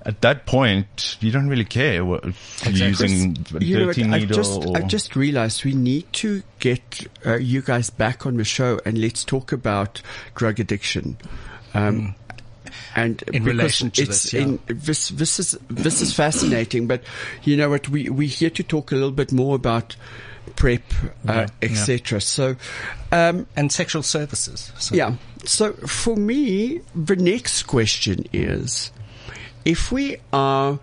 [0.06, 4.76] At that point, you don't really care what if you're using You know I've just,
[4.76, 8.98] I've just realized we need to get uh, you guys back on the show and
[8.98, 10.02] let's talk about
[10.34, 11.16] drug addiction.
[11.72, 12.14] Um,
[12.94, 13.22] And.
[13.32, 14.42] In relation to it's this, yeah.
[14.42, 16.86] in, this, this is this is fascinating.
[16.86, 17.02] But
[17.42, 17.88] you know what?
[17.88, 19.96] We we're here to talk a little bit more about
[20.56, 21.46] prep, uh, Yeah, yeah.
[21.60, 22.20] etc.
[22.20, 22.56] So,
[23.12, 24.72] um, and sexual services.
[24.78, 24.94] So.
[24.94, 25.14] yeah.
[25.44, 28.90] So for me, the next question is,
[29.64, 30.78] if we are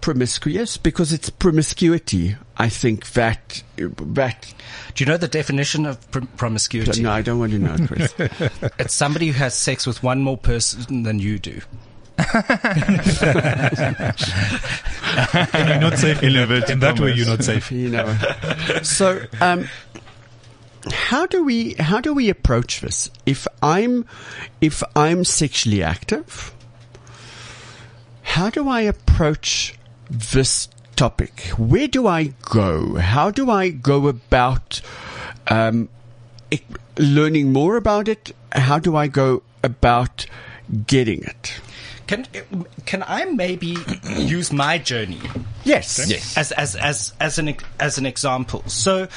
[0.00, 4.54] promiscuous, because it's promiscuity, I think that that.
[4.94, 7.02] Do you know the definition of pr- promiscuity?
[7.02, 8.14] No, I don't want to know, Chris.
[8.78, 11.60] It's somebody who has sex with one more person than you do.
[15.42, 17.12] And you're not safe in, Inverted in that way.
[17.12, 17.70] You're not safe.
[17.72, 18.16] you know.
[18.82, 19.68] So, um,
[20.92, 23.10] how do we how do we approach this?
[23.26, 24.06] If I'm
[24.60, 26.54] if I'm sexually active,
[28.22, 29.74] how do I approach
[30.10, 31.40] this topic?
[31.56, 32.96] Where do I go?
[32.96, 34.80] How do I go about
[35.48, 35.88] um,
[36.50, 36.62] it,
[36.98, 38.34] learning more about it?
[38.52, 40.26] How do I go about
[40.86, 41.60] getting it?
[42.06, 42.26] Can
[42.86, 43.76] can I maybe
[44.16, 45.20] use my journey
[45.62, 46.10] Yes.
[46.10, 46.36] Yes.
[46.36, 48.64] as as as as an as an example?
[48.66, 49.08] So.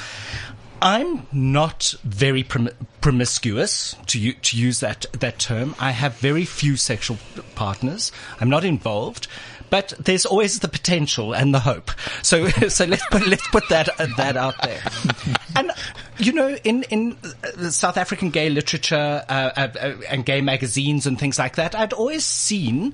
[0.86, 2.68] I'm not very prom-
[3.00, 5.76] promiscuous to u- to use that that term.
[5.80, 7.18] I have very few sexual
[7.56, 8.12] partners.
[8.42, 9.28] I'm not involved,
[9.74, 11.90] but there's always the potential and the hope.
[12.22, 14.80] So so let's put let's put that that out there.
[15.56, 15.72] And
[16.18, 21.08] you know, in in uh, South African gay literature uh, uh, uh, and gay magazines
[21.08, 22.94] and things like that, I'd always seen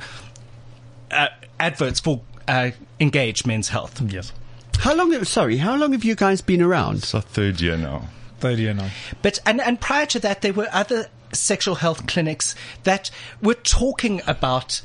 [1.11, 1.27] uh,
[1.59, 4.01] adverts for uh, engaged men's health.
[4.01, 4.31] Yes.
[4.77, 5.23] How long?
[5.25, 6.97] Sorry, how long have you guys been around?
[6.97, 8.07] It's our third year now.
[8.39, 8.89] Third year now.
[9.21, 13.11] But and and prior to that, there were other sexual health clinics that
[13.41, 14.81] were talking about.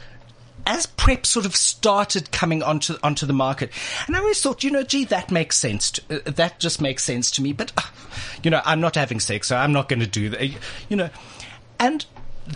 [0.66, 3.70] As PrEP sort of started coming onto onto the market,
[4.06, 5.90] and I always thought, you know, gee, that makes sense.
[5.92, 7.52] To, uh, that just makes sense to me.
[7.52, 7.82] But, uh,
[8.42, 10.50] you know, I'm not having sex, so I'm not going to do that.
[10.88, 11.10] You know,
[11.78, 12.06] and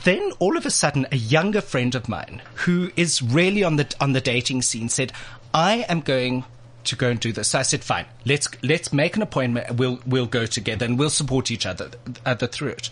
[0.05, 3.94] then all of a sudden, a younger friend of mine who is really on the
[4.01, 5.12] on the dating scene said,
[5.53, 6.44] "I am going
[6.85, 9.77] to go and do this." So I said, "Fine, let's let's make an appointment.
[9.77, 11.90] We'll we'll go together and we'll support each other
[12.25, 12.90] other through it."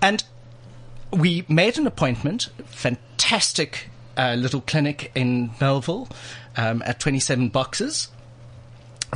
[0.00, 0.24] And
[1.10, 2.48] we made an appointment.
[2.66, 6.08] Fantastic uh, little clinic in Melville
[6.56, 8.08] um, at 27 Boxes.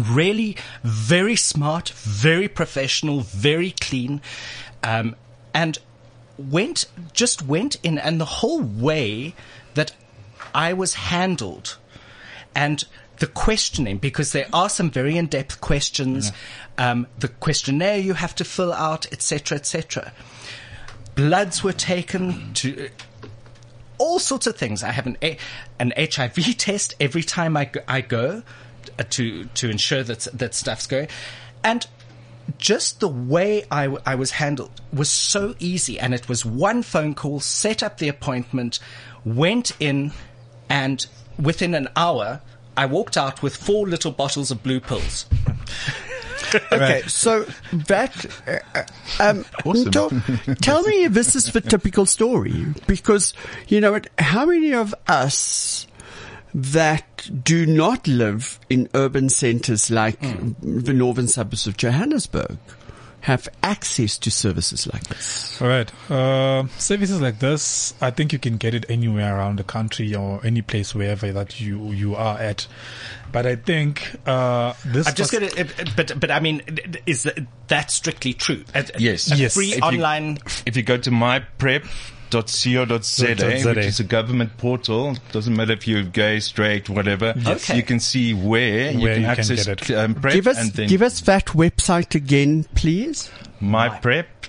[0.01, 4.23] Really, very smart, very professional, very clean,
[4.83, 5.17] um,
[5.53, 5.79] and
[6.39, 9.35] went just went in, and the whole way
[9.75, 9.93] that
[10.55, 11.77] I was handled,
[12.55, 12.83] and
[13.19, 16.33] the questioning because there are some very in-depth questions,
[16.79, 20.13] um, the questionnaire you have to fill out, etc., etc.
[21.15, 22.89] Bloods were taken to
[24.03, 24.83] all sorts of things.
[24.83, 25.17] I have an
[25.79, 28.43] an HIV test every time I go, I go
[28.99, 31.09] uh, to to ensure that that stuff's going,
[31.63, 31.87] and
[32.59, 37.15] just the way I, I was handled was so easy, and it was one phone
[37.15, 38.81] call, set up the appointment,
[39.25, 40.13] went in,
[40.69, 41.07] and
[41.39, 42.43] within an hour.
[42.75, 45.27] I walked out with four little bottles of blue pills.
[46.73, 48.85] Okay, so that uh, uh,
[49.21, 49.93] um, Awesome.
[49.93, 53.35] Nto, tell me if this is the typical story because
[53.69, 54.09] you know what?
[54.19, 55.87] How many of us
[56.55, 60.21] that do not live in urban centres like
[60.61, 62.59] the northern suburbs of Johannesburg
[63.23, 65.61] have access to services like this?
[65.63, 65.91] All right.
[66.11, 70.41] Uh, services like this, I think you can get it anywhere around the country or
[70.45, 72.67] any place wherever that you you are at.
[73.33, 75.07] But I think uh, this.
[75.09, 76.63] I'm just was- going to, but but I mean,
[77.07, 77.27] is
[77.69, 78.65] that strictly true?
[78.75, 79.31] A- a- Yes.
[79.33, 79.55] a Yes.
[79.55, 80.39] free If you- online.
[80.67, 81.89] If you go to myprep.co.za,
[82.33, 83.69] .za.
[83.75, 87.77] which is a government portal, doesn't matter if you're gay, straight, whatever, Okay.
[87.77, 89.97] you can see where, you can you can access get it.
[89.97, 93.31] um, PrEP Give us, and then give us that website again, please.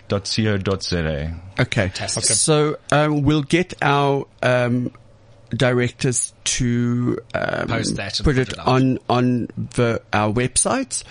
[0.10, 1.34] myprep.co.za.
[1.60, 1.88] Okay.
[1.90, 2.24] Fantastic.
[2.24, 2.34] Okay.
[2.34, 4.92] So um, we'll get our um,
[5.52, 11.04] directors to um, Post that put put it it on on the our websites,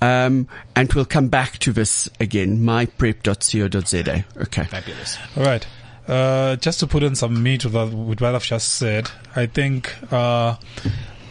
[0.00, 2.58] um, and we'll come back to this again.
[2.60, 4.24] Myprep.co.za.
[4.42, 4.64] Okay.
[4.64, 5.18] Fabulous.
[5.36, 5.66] All right.
[6.08, 9.46] Uh, just to put in some meat with, what- with what I've just said, I
[9.46, 10.56] think uh,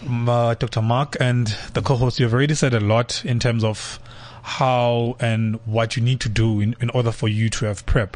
[0.08, 0.82] uh, Dr.
[0.84, 4.00] Mark and the co-host, you've already said a lot in terms of
[4.44, 8.16] how and what you need to do in, in order for you to have prep.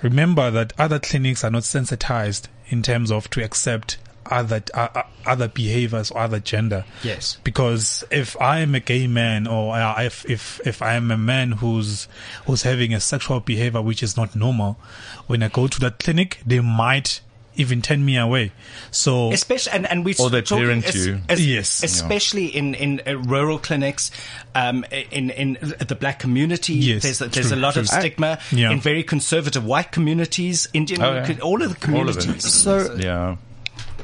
[0.00, 3.98] Remember that other clinics are not sensitized in terms of to accept
[4.30, 6.84] other uh, uh, other behaviors or other gender.
[7.02, 7.38] Yes.
[7.44, 11.18] Because if I am a gay man or uh, if if if I am a
[11.18, 12.08] man who's
[12.46, 14.78] who's having a sexual behavior which is not normal,
[15.26, 17.20] when I go to that clinic, they might
[17.56, 18.52] even turn me away.
[18.90, 21.20] So Especially, and, and we Or they talking parent es- you.
[21.28, 21.82] es- Yes.
[21.82, 24.10] especially in in uh, rural clinics,
[24.54, 26.74] um, in in the black community.
[26.74, 27.98] Yes, there's a, there's true, a lot of true.
[28.00, 28.70] stigma Yeah.
[28.70, 31.36] in very conservative white communities, Indian, Oh, yeah.
[31.42, 32.50] all of the All of communities.
[32.50, 33.36] So Yeah.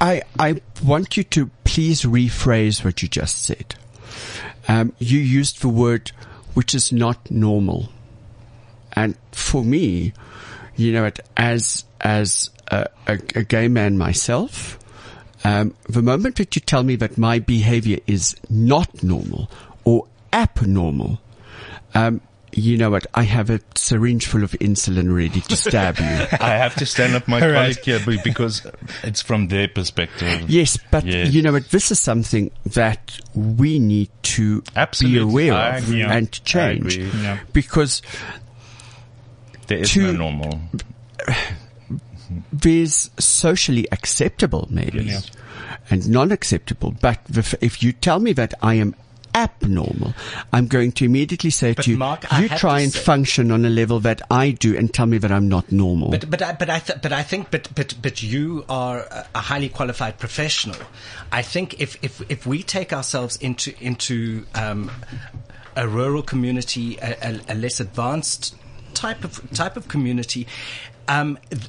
[0.00, 3.74] I I want you to please rephrase what you just said.
[4.68, 6.10] Um, you used the word
[6.54, 7.90] which is not normal,
[8.92, 10.12] and for me,
[10.76, 14.78] you know, as as a, a, a gay man myself,
[15.44, 19.50] um, the moment that you tell me that my behavior is not normal
[19.84, 21.20] or abnormal,
[21.94, 22.20] um,
[22.52, 23.06] you know what?
[23.14, 26.04] I have a syringe full of insulin ready to stab you.
[26.40, 27.76] I have to stand up my All right.
[27.82, 28.66] colleague here because
[29.02, 30.48] it's from their perspective.
[30.48, 31.32] Yes, but Yes.
[31.32, 31.68] you know what?
[31.70, 35.18] This is something that we need to Absolutely.
[35.18, 36.02] be aware I of agree.
[36.02, 36.96] and I change.
[36.96, 37.38] Yeah.
[37.52, 38.00] because
[39.66, 40.60] There is To- no normal.
[42.52, 45.30] there's socially acceptable maybe Yes.
[45.90, 46.92] and non-acceptable.
[47.00, 47.20] But
[47.60, 48.94] if you tell me that I am
[49.36, 50.14] abnormal,
[50.52, 53.64] I'm going to immediately say But to you, Mark, you try and say- function on
[53.64, 56.10] a level that I do and tell me that I'm not normal.
[56.10, 59.26] But but I, but I th- but I think but but but you are a-
[59.34, 60.76] a highly qualified professional.
[61.30, 64.90] I think if if if we take ourselves into into um,
[65.76, 68.56] a rural community, a, a, a less advanced
[68.94, 70.46] type of type of community,
[71.06, 71.62] um, th-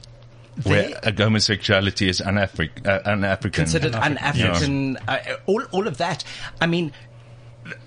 [0.64, 3.64] Where uh, homosexuality is un-Afri- uh, un-African.
[3.66, 6.24] considered un-African, uh, all all of that.
[6.62, 6.94] I mean,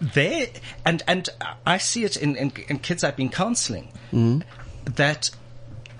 [0.00, 0.48] there
[0.84, 1.28] and and
[1.66, 4.42] I see it in in, in kids I've been counselling mm.
[4.84, 5.30] that.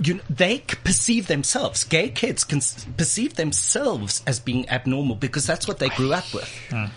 [0.02, 2.60] You know, they perceive themselves, gay kids can
[2.96, 6.50] perceive themselves as being abnormal because that's what they grew up with.
[6.70, 6.88] you know.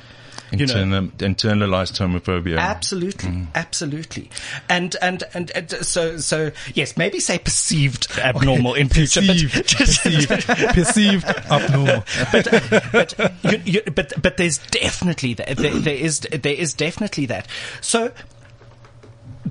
[0.54, 2.58] Internal, internalized homophobia.
[2.58, 3.48] Absolutely, mm.
[3.56, 4.30] absolutely,
[4.70, 9.56] and, and and and uh, so so yes, maybe say perceived abnormal in future, perceived,
[9.56, 10.30] but perceived,
[10.74, 12.04] perceived abnormal.
[12.34, 17.26] Uh, but you, you, but but there's definitely that there, there is there is definitely
[17.26, 17.48] that.
[17.82, 18.12] So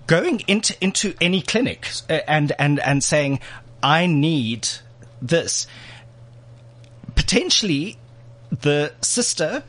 [0.07, 3.41] going into into any clinic uh, and and and saying
[3.83, 4.69] I need
[5.21, 5.67] this,
[7.15, 7.99] potentially
[8.51, 9.65] the sister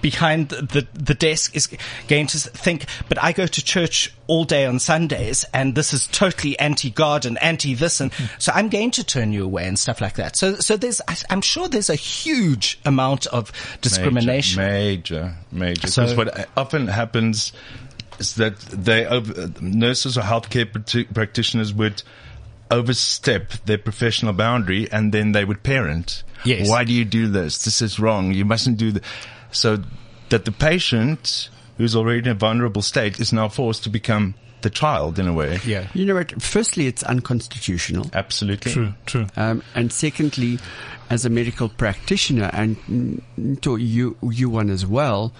[0.00, 1.68] behind the, the, desk is
[2.08, 6.06] going to think, but I go to church all day on Sundays and this is
[6.06, 8.34] totally anti-God and anti-this and mm-hmm.
[8.38, 10.36] so I'm going to turn you away and stuff like that.
[10.36, 14.62] So, so there's, I'm sure there's a huge amount of discrimination.
[14.62, 15.88] Major, major.
[15.88, 17.52] So- Because what often happens
[18.18, 22.02] is that they over, nurses or healthcare practi- practitioners would
[22.70, 26.22] overstep their professional boundary and then they would parent.
[26.44, 26.68] Yes.
[26.68, 27.64] Why do you do this?
[27.64, 28.32] This is wrong.
[28.32, 29.02] You mustn't do that.
[29.52, 29.82] So
[30.28, 34.70] that the patient who's already in a vulnerable state is now forced to become the
[34.70, 35.58] child in a way.
[35.64, 35.88] Yeah.
[35.94, 36.42] You know what?
[36.42, 38.10] Firstly, it's unconstitutional.
[38.12, 38.72] Absolutely.
[38.72, 39.26] True, true.
[39.36, 40.58] Um, and secondly,
[41.08, 43.22] as a medical practitioner, and
[43.62, 45.32] to you, you one as well,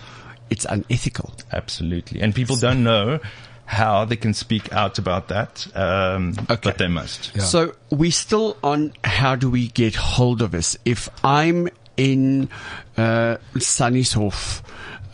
[0.49, 1.35] it's unethical.
[1.53, 2.23] Absolutely.
[2.23, 3.21] And people don't know
[3.67, 5.67] how they can speak out about that.
[5.77, 6.57] Um, Okay.
[6.65, 7.39] but they must.
[7.41, 10.77] So we're still on how do we get hold of us?
[10.85, 11.69] If I'm
[12.01, 12.49] in
[12.97, 14.63] uh, Sunnyhof,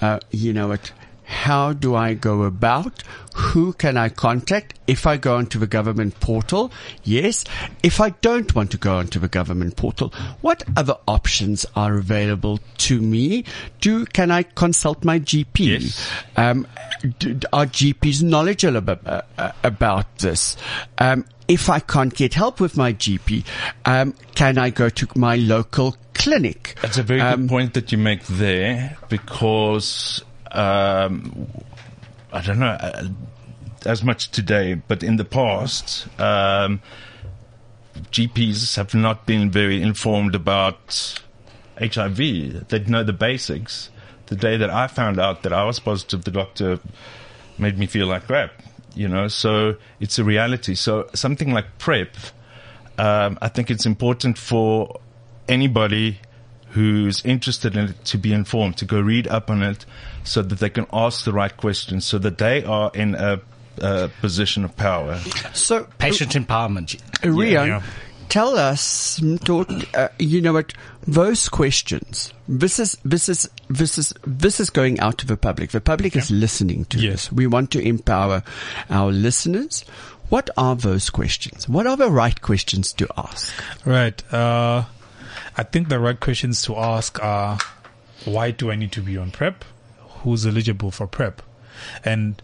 [0.01, 0.92] uh, you know what?
[1.25, 3.03] How do I go about?
[3.35, 4.75] Who can I contact?
[4.87, 6.70] If I go onto the government portal,
[7.03, 7.44] yes.
[7.83, 12.61] If I don't want to go onto the government portal, what other options are available
[12.79, 13.44] to me?
[13.81, 15.81] Do can I consult my GP?
[15.81, 16.09] Yes.
[16.37, 16.68] Um,
[17.18, 20.57] d- are GPs knowledgeable about, uh, uh, about this?
[20.99, 23.44] Um, if I can't get help with my GP,
[23.85, 25.96] um, can I go to my local
[26.27, 26.75] clinic?
[26.83, 31.47] That's a very Um, good point that you make there because um,
[32.33, 33.09] I don't know uh,
[33.85, 36.81] as much today, but in the past, um,
[38.11, 41.21] GPs have not been very informed about
[41.79, 42.69] HIV.
[42.69, 43.91] They know the basics.
[44.27, 46.81] The day that I found out that I was positive, the doctor
[47.59, 48.51] made me feel like crap.
[48.97, 50.75] You know, so it's a reality.
[50.75, 52.17] So something like PrEP,
[52.99, 54.99] um, I think it's important for
[55.48, 56.18] anybody
[56.70, 59.87] who's interested in it to be informed, to go read up on it
[60.24, 63.40] so that they can ask the right questions, so that they are in a,
[63.78, 65.18] a position of power.
[65.54, 66.96] So, Patient empowerment.
[67.22, 67.82] Rian, yeah.
[68.28, 70.74] tell us, uh, you know what,
[71.06, 75.70] those questions, this is, this is, this is, this is going out to the public.
[75.70, 77.12] The public is listening to Yes.
[77.28, 77.32] this.
[77.32, 78.42] We want to empower
[78.90, 79.85] our listeners.
[80.28, 81.68] What are those questions?
[81.68, 83.54] What are the right questions to ask?
[83.87, 84.20] Right.
[84.35, 84.85] Uh,
[85.57, 87.59] I think the right questions to ask are
[88.25, 89.64] why do I need to be on PrEP?
[90.23, 91.42] Who's eligible for PrEP?
[92.05, 92.42] And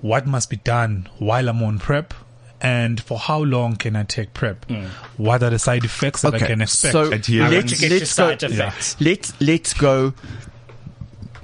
[0.00, 2.14] what must be done while I'm on PrEP?
[2.60, 4.66] And for how long can I take PrEP?
[4.66, 4.88] Mm.
[5.16, 6.92] What are the side effects that I can expect?
[6.92, 7.52] So Adherence.
[7.52, 8.28] let's, get let's go.
[8.28, 8.96] side effects.
[9.00, 10.14] Let's let's go.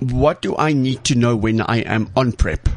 [0.00, 2.68] What do I need to know when I am on prep?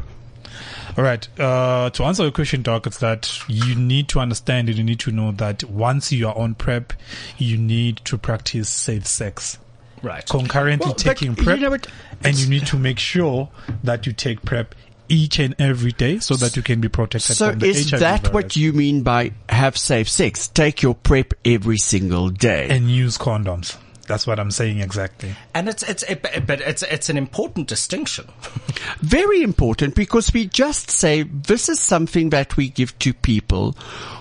[0.97, 1.27] All right.
[1.39, 4.99] Uh, to answer your question, Doc, it's that you need to understand and you need
[5.01, 6.91] to know that once you are on PrEP,
[7.38, 9.60] you need to practice safe sex.
[10.03, 10.25] Right.
[10.27, 11.88] concurrently Well, but taking you prep know what?
[12.23, 13.49] and you need to make sure
[13.83, 14.75] that you take prep
[15.10, 17.99] each and every day so that you can be protected So from the is HIV
[18.01, 18.33] that virus.
[18.33, 20.47] what you mean by have safe sex?
[20.49, 22.67] Take your prep every single day.
[22.69, 23.77] and use condoms
[24.08, 28.26] that's what i'm saying exactly And it's it's it, but it's it's an important distinction.
[29.02, 33.74] Very important because we just say this is something that we give to people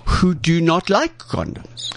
[0.07, 1.93] who do not like condoms.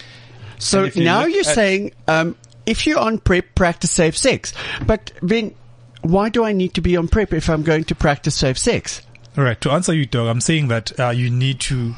[0.58, 4.52] So you now look you're at- saying, um, if you're on prep, practice safe sex.
[4.86, 5.54] But then
[6.02, 9.02] why do I need to be on prep if I'm going to practice safe sex?
[9.38, 11.94] all right to answer you Doc i'm saying that uh, you need to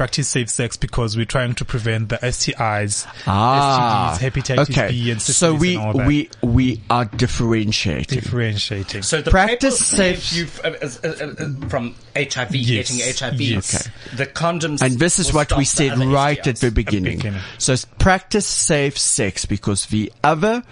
[0.00, 4.88] practice safe sex because we're trying to prevent the stis Ah, STDs, hepatitis okay.
[4.92, 6.06] b and so we and all that.
[6.06, 8.20] we we are differentiating.
[8.20, 12.88] differentiating So the Practice PrEP safe- you f- uh, uh, uh, from HIV, Yes.
[12.90, 13.40] getting HIV.
[13.42, 13.74] Yes.
[13.74, 14.16] Okay.
[14.16, 14.80] The condoms.
[14.80, 16.48] And this is what we stop the said right STIs.
[16.48, 17.16] at the beginning.
[17.18, 17.40] beginning.
[17.58, 20.62] So practice safe sex because the other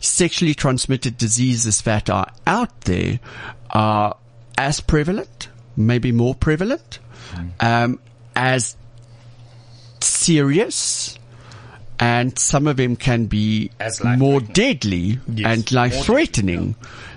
[0.00, 3.20] sexually transmitted diseases that are out there
[3.70, 4.16] are
[4.58, 6.98] as prevalent, maybe more prevalent,
[7.60, 8.00] um,
[8.34, 8.76] as
[10.00, 11.18] serious,
[11.98, 14.52] and some of them can be As more life-threatening.
[14.52, 15.46] deadly Yes.
[15.58, 16.74] and life threatening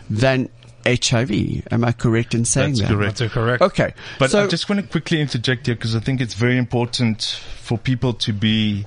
[0.10, 0.50] than
[0.86, 1.64] HIV.
[1.72, 2.90] Am I correct in saying That's that?
[2.90, 3.18] correct.
[3.18, 3.94] that's correct Okay.
[4.20, 7.40] But so I just want to quickly interject here because I think it's very important
[7.64, 8.86] for people to be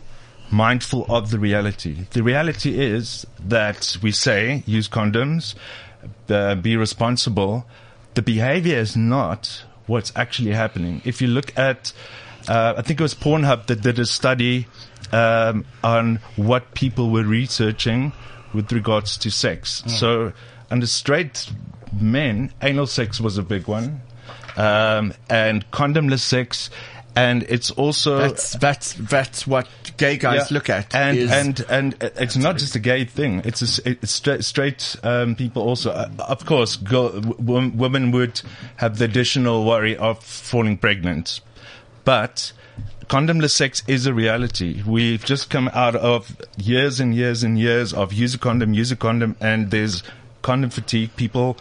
[0.51, 2.07] mindful of the reality.
[2.11, 5.57] The reality is that we say use condoms,
[6.29, 7.67] uh, be responsible.
[8.15, 11.03] The behavior is not what's actually happening.
[11.05, 11.93] If you look at,
[12.49, 14.67] uh, I think it was Pornhub that did a study
[15.13, 18.13] um, on what people were researching
[18.55, 19.83] with regards to sex.
[19.87, 20.33] So
[20.71, 21.51] under straight
[22.01, 24.01] men, anal sex was a big one,
[24.57, 26.71] um, and condomless sex,
[27.19, 30.55] and it's also That's that's that's what gay guys yeah.
[30.55, 30.95] look at.
[30.95, 33.43] and and and it's not just a gay thing.
[33.45, 35.91] It's a, it's straight, straight um, people also.
[35.91, 38.41] Uh, of course, w- women would
[38.77, 41.41] have the additional worry of falling pregnant,
[42.05, 42.53] but
[43.09, 44.83] condomless sex is a reality.
[44.87, 48.93] We've just come out of years and years and years of use a condom, use
[48.93, 50.03] a condom, and there's
[50.43, 51.17] condom fatigue.
[51.17, 51.57] People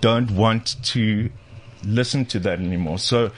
[0.00, 1.30] don't want to
[1.84, 2.98] listen to that anymore.
[2.98, 3.30] So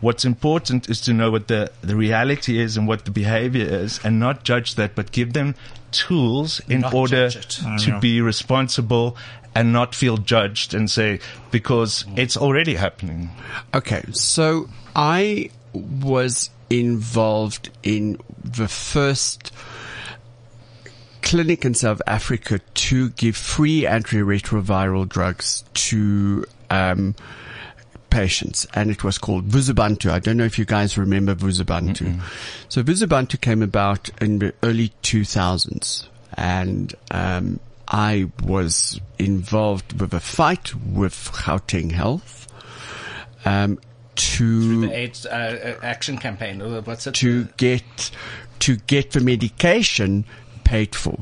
[0.00, 4.00] what's important is to know what the, the reality is and what the behavior is
[4.04, 5.54] and not judge that, but give them
[5.90, 7.64] tools in Not order judge it.
[7.64, 8.00] I to know.
[8.00, 9.16] be responsible
[9.54, 11.20] and not feel judged and say,
[11.50, 13.30] because it's already happening.
[13.74, 19.52] Okay, so I was involved in the first
[21.22, 27.14] clinic in South Africa to give free antiretroviral drugs to um,
[28.16, 30.10] patients, and it was called Vuzubantu.
[30.10, 32.18] I don't know if you guys remember Vuzubantu.
[32.70, 40.20] So Vuzubantu came about in the early 2000s, and um, I was involved with a
[40.20, 42.48] fight with Gauteng Health
[43.44, 43.78] um,
[44.14, 46.60] to The AIDS uh, uh, action campaign.
[46.84, 47.14] What's it?
[47.16, 48.10] to get
[48.60, 50.24] to get the medication
[50.64, 51.18] paid for.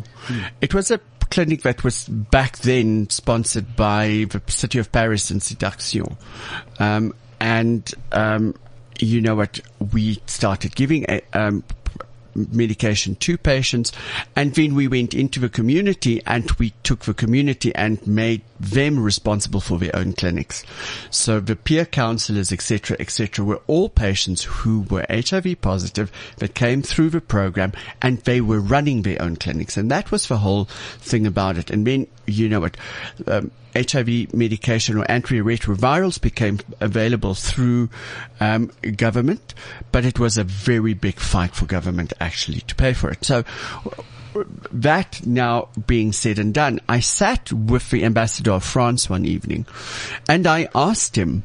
[0.60, 0.98] It was a
[1.34, 6.16] clinic that was back then sponsored by the city of Paris and Sidaction.
[6.78, 8.54] Um, and, um,
[9.00, 9.58] you know what?
[9.92, 11.64] We started giving a, um,
[12.36, 13.92] medication to patients
[14.34, 18.98] and then we went into the community and we took the community and made them
[18.98, 20.64] responsible for their own clinics.
[21.10, 26.82] So the peer counselors, etc., etc., were all patients who were HIV positive that came
[26.82, 29.76] through the program and they were running their own clinics.
[29.76, 30.64] And that was the whole
[30.98, 31.70] thing about it.
[31.70, 32.76] And then, you know what,
[33.26, 37.90] um, HIV medication or antiretrovirals became available through
[38.40, 39.54] um, government,
[39.90, 43.24] but it was a very big fight for government actually to pay for it.
[43.24, 43.44] So
[44.72, 49.66] that now being said and done, I sat with the ambassador of France one evening
[50.28, 51.44] and I asked him,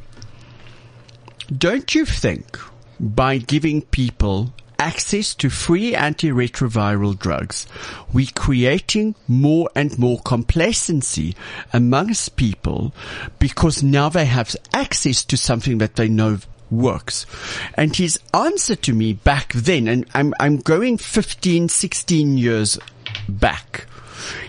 [1.55, 2.57] don't you think
[2.99, 7.67] by giving people access to free antiretroviral drugs,
[8.13, 11.35] we're creating more and more complacency
[11.73, 12.93] amongst people
[13.39, 16.37] because now they have access to something that they know
[16.71, 17.25] works.
[17.73, 22.77] And his answer to me back then, and I'm, I'm going 15, 16 years
[23.27, 23.87] back,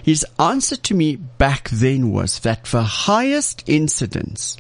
[0.03, 4.57] his answer to me back then was that the highest incidence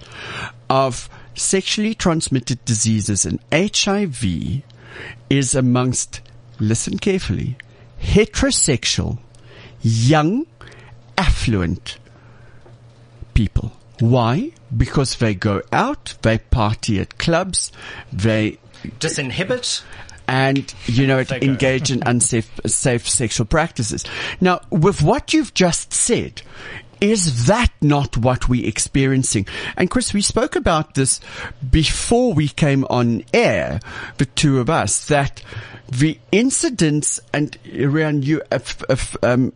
[0.69, 4.63] of sexually transmitted diseases and HIV
[5.29, 6.21] is amongst,
[6.59, 7.57] listen carefully,
[8.03, 9.19] heterosexual,
[9.83, 10.47] young,
[11.17, 11.99] affluent
[13.35, 13.73] people.
[14.01, 14.53] Why?
[14.77, 17.71] Because they go out, they party at clubs,
[18.13, 18.59] they
[18.99, 19.83] Disinhibit.
[20.27, 21.37] and you know go.
[21.37, 24.05] engage in unsafe safe sexual practices.
[24.41, 26.43] Now, with what you've just said,
[27.01, 29.47] is that not what we're experiencing?
[29.77, 31.21] And Chris, we spoke about this
[31.71, 33.81] before we came on air,
[34.19, 35.43] the two of us, that
[35.89, 39.53] the incidents and around you aff- aff- um,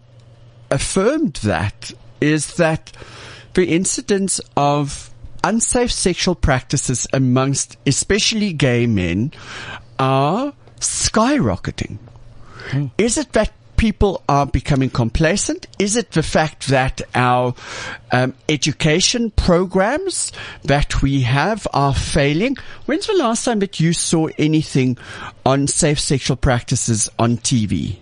[0.71, 2.93] affirmed that is that
[3.55, 5.11] the incidence of
[5.43, 9.33] unsafe sexual practices amongst especially gay men
[9.99, 11.99] are skyrocketing.
[12.99, 15.67] Is it that people are becoming complacent?
[15.79, 17.55] Is it the fact that our
[18.11, 20.33] um, education programs
[20.63, 22.57] that we have are failing?
[22.87, 24.97] When's the last time that you saw anything
[25.45, 27.99] on safe sexual practices on TV?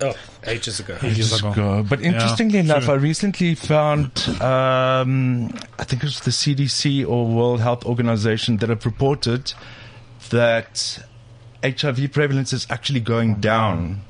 [0.00, 0.14] Oh,
[0.46, 0.96] ages ago.
[1.02, 1.84] Ages ago.
[1.88, 2.94] But Yeah, interestingly enough, true.
[2.94, 4.10] I recently found,
[4.40, 9.52] um, I think it was the CDC or World Health Organization that have reported
[10.30, 10.98] that
[11.62, 14.02] HIV prevalence is actually going down.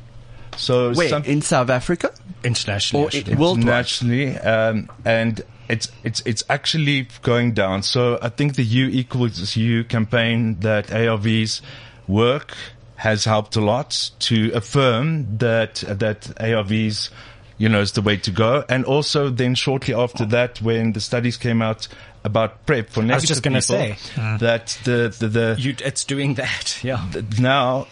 [0.57, 1.09] So Where?
[1.09, 2.13] some- In South Africa?
[2.45, 3.05] Internationally.
[3.05, 3.35] Or actually.
[3.37, 3.63] worldwide.
[3.63, 7.83] internationally, um, and it's it's it's actually going down.
[7.83, 11.61] So I think the U equals U campaign that ARVs
[12.07, 12.55] work
[12.99, 17.11] has helped a lot to affirm that that ARVs,
[17.57, 18.65] you know, is the way to go.
[18.69, 21.87] And also then shortly after that, when the studies came out
[22.25, 24.37] about PrEP for negative I was just gonna people, say.
[24.39, 26.79] that the the, the You, it's doing that.
[26.85, 27.05] Yeah.
[27.39, 27.87] now,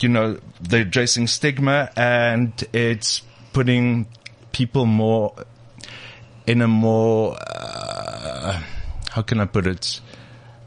[0.00, 4.06] you know, they're addressing stigma and it's putting
[4.50, 5.34] people more
[6.48, 8.60] in a more, uh,
[9.10, 10.00] how can I put it?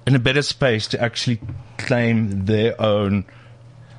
[0.07, 1.41] In a better space to actually
[1.77, 3.25] claim their own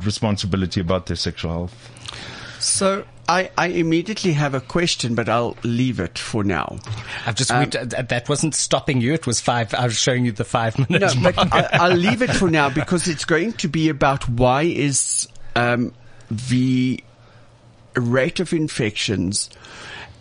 [0.04, 2.58] responsibility about their sexual health.
[2.60, 6.78] So I, I immediately have a question, but I'll leave it for now.
[7.26, 9.12] I've just, Um, we, that wasn't stopping you.
[9.14, 9.74] It was five.
[9.74, 11.14] I was showing you the five minutes.
[11.14, 11.44] No, minutes.
[11.44, 15.28] but I, I'll leave it for now because it's going to be about why is
[15.56, 15.92] um,
[16.30, 17.02] the
[17.94, 19.50] rate of infections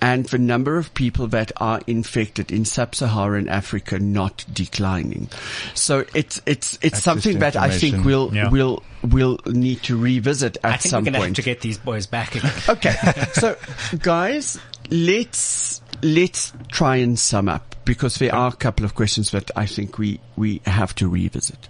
[0.02, 5.30] and the number of people that are infected in sub-Saharan Africa not declining.
[5.76, 8.50] So it's it's it's Access something that I think we'll Yeah.
[8.50, 11.36] we'll we'll need to revisit at I think some we're going to have point.
[11.38, 12.52] to get these boys back again.
[12.70, 12.96] Okay,
[13.34, 13.56] so
[14.00, 19.52] guys, let's let's try and sum up because there are a couple of questions that
[19.56, 21.68] I think we we have to revisit.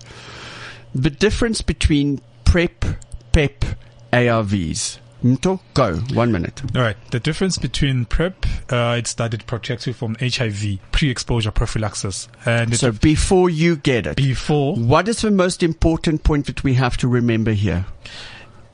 [0.95, 2.83] the difference between PrEP,
[3.31, 3.65] PEP,
[4.13, 4.97] ARVs.
[5.23, 5.95] Mto, go.
[6.13, 6.61] One minute.
[6.75, 6.97] All right.
[7.11, 12.75] The difference between PrEP, uh, it's that it protects you from HIV, pre-exposure prophylaxis, and
[12.75, 16.97] So before you get it, before what is the most important point that we have
[16.97, 17.85] to remember here?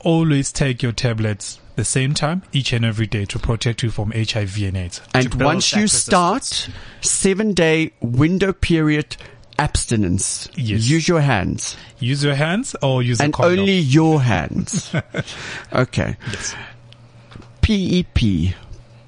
[0.08, 4.12] always take your tablets the same time each and every day to protect you from
[4.12, 5.02] HIV and AIDS.
[5.14, 6.70] And once you start,
[7.02, 9.18] seven day window period
[9.60, 10.50] abstinence.
[10.56, 10.88] Yes.
[10.88, 11.78] Use your hands.
[12.00, 14.94] Use your hands or use a and only your hands.
[15.74, 16.18] okay.
[17.62, 18.56] PEP,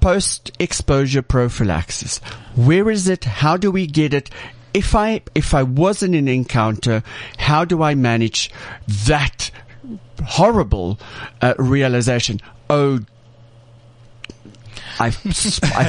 [0.00, 2.18] post exposure prophylaxis.
[2.56, 3.24] Where is it?
[3.24, 4.30] How do we get it?
[4.72, 7.02] If I, if I was in an encounter,
[7.38, 8.50] how do I manage
[9.06, 9.50] that
[10.24, 11.00] horrible
[11.40, 12.40] uh, realization?
[12.68, 13.00] Oh,
[15.00, 15.10] I, I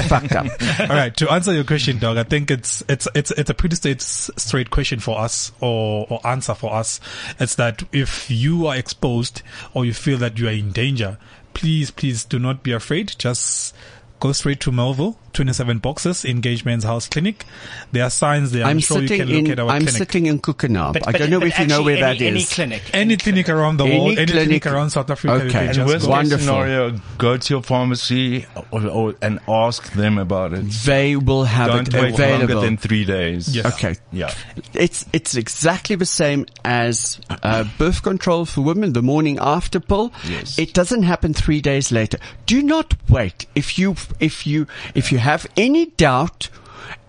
[0.02, 0.46] fucked up.
[0.80, 1.14] All right.
[1.16, 4.70] To answer your question, Doc, I think it's it's it's it's a pretty straight straight
[4.70, 6.98] question for us or or answer for us.
[7.38, 9.42] It's that if you are exposed
[9.74, 11.18] or you feel that you are in danger,
[11.54, 13.14] please please do not be afraid.
[13.18, 13.74] Just
[14.22, 17.44] go straight to Melville, 27 boxes, Engage Men's Health Clinic.
[17.90, 18.62] There are signs there.
[18.62, 19.94] I'm, I'm sure you sitting can look in, at our I'm clinic.
[19.98, 20.92] sitting in Kukenab.
[20.92, 22.28] But- I don't know but if you know where any, that is.
[22.28, 22.82] Any clinic.
[22.94, 25.58] any clinic around the Any world, any clinic, clinic- around South Africa, you Okay.
[25.58, 26.12] And And just worst go.
[26.12, 26.46] case Wonderful.
[26.46, 30.66] scenario, go to your pharmacy or, or, and ask them about it.
[30.84, 32.54] They will have Don't it wait available.
[32.54, 33.48] longer than three days.
[33.56, 33.66] Yes.
[33.74, 33.96] Okay.
[34.12, 34.32] Yeah.
[34.72, 38.92] It's it's exactly the same as uh, birth control for women.
[38.92, 40.12] The morning after pill.
[40.28, 40.58] Yes.
[40.60, 42.18] It doesn't happen three days later.
[42.46, 43.46] Do not wait.
[43.56, 46.48] If you if you if you have any doubt,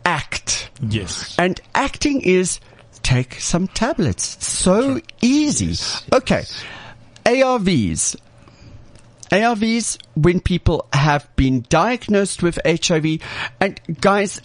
[0.06, 0.70] act.
[0.82, 1.36] Yes.
[1.38, 2.60] And acting is
[3.04, 4.46] take some tablets.
[4.46, 5.76] So easy.
[6.12, 6.44] Okay.
[7.26, 8.16] ARVs.
[9.34, 13.18] ARVs when people have been diagnosed with HIV
[13.60, 14.40] and guys,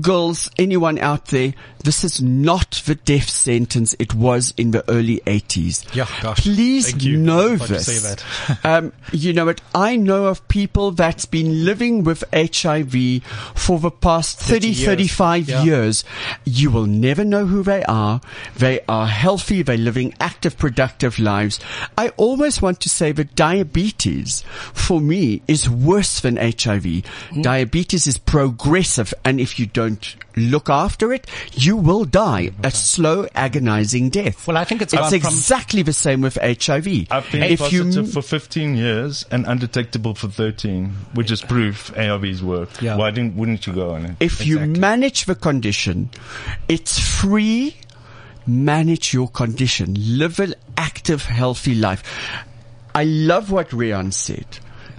[0.00, 1.52] girls, anyone out there,
[1.82, 5.92] this is not the death sentence it was in the early 80s.
[5.96, 6.42] Yeah, gosh.
[6.42, 7.16] Please Thank you.
[7.16, 8.22] know this.
[8.64, 9.60] um, you know what?
[9.74, 13.24] I know of people that's been living with HIV
[13.56, 14.84] for the past 30, years.
[14.84, 15.62] 35 Yeah.
[15.64, 16.04] years.
[16.44, 18.20] You will never know who they are.
[18.56, 19.62] They are healthy.
[19.62, 21.58] They're living active, productive lives.
[21.98, 26.84] I always want to say that diabetes for me is worse than HIV.
[26.84, 27.42] Mm-hmm.
[27.42, 33.26] Diabetes is progressive and if you don't look after it, you will die a slow,
[33.34, 34.46] agonizing death.
[34.46, 37.08] Well, I think it's it's exactly the same with HIV.
[37.10, 41.92] I've been if you positive for 15 years and undetectable for 13, which is proof
[41.94, 42.80] ARVs work.
[42.80, 42.96] Yeah.
[42.96, 44.16] Why didn't, wouldn't you go on it?
[44.20, 46.10] if you manage the condition,
[46.68, 47.76] it's free.
[48.46, 49.94] Manage your condition.
[49.98, 52.02] Live an active, healthy life.
[52.94, 54.46] I love what Rian said.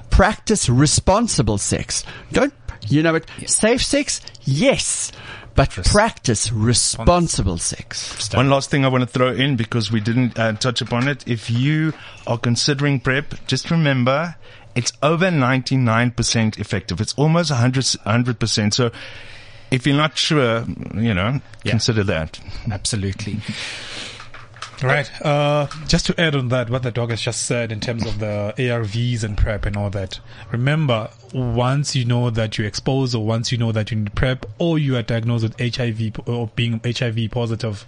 [0.09, 2.03] Practice responsible sex.
[2.31, 2.53] Don't,
[2.87, 3.25] you know what?
[3.47, 4.21] Safe sex?
[4.43, 5.11] Yes.
[5.53, 8.33] But practice responsible sex.
[8.33, 11.27] One last thing I want to throw in because we didn't uh, touch upon it.
[11.27, 11.93] If you
[12.25, 14.35] are considering PrEP, just remember
[14.75, 17.01] it's over 99% effective.
[17.01, 18.73] It's almost 100, 100%.
[18.73, 18.91] So
[19.71, 20.65] if you're not sure,
[20.95, 21.71] you know, Yeah.
[21.71, 22.39] consider that.
[22.71, 23.39] Absolutely.
[24.81, 25.09] Right.
[25.21, 28.19] Uh, just to add on that, what the Doc has just said in terms of
[28.19, 30.19] the ARVs and PrEP and all that.
[30.51, 34.45] Remember, once you know that you're exposed or once you know that you need PrEP
[34.57, 37.85] or you are diagnosed with HIV or being HIV positive,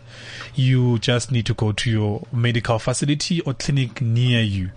[0.54, 4.70] you just need to go to your medical facility or clinic near you.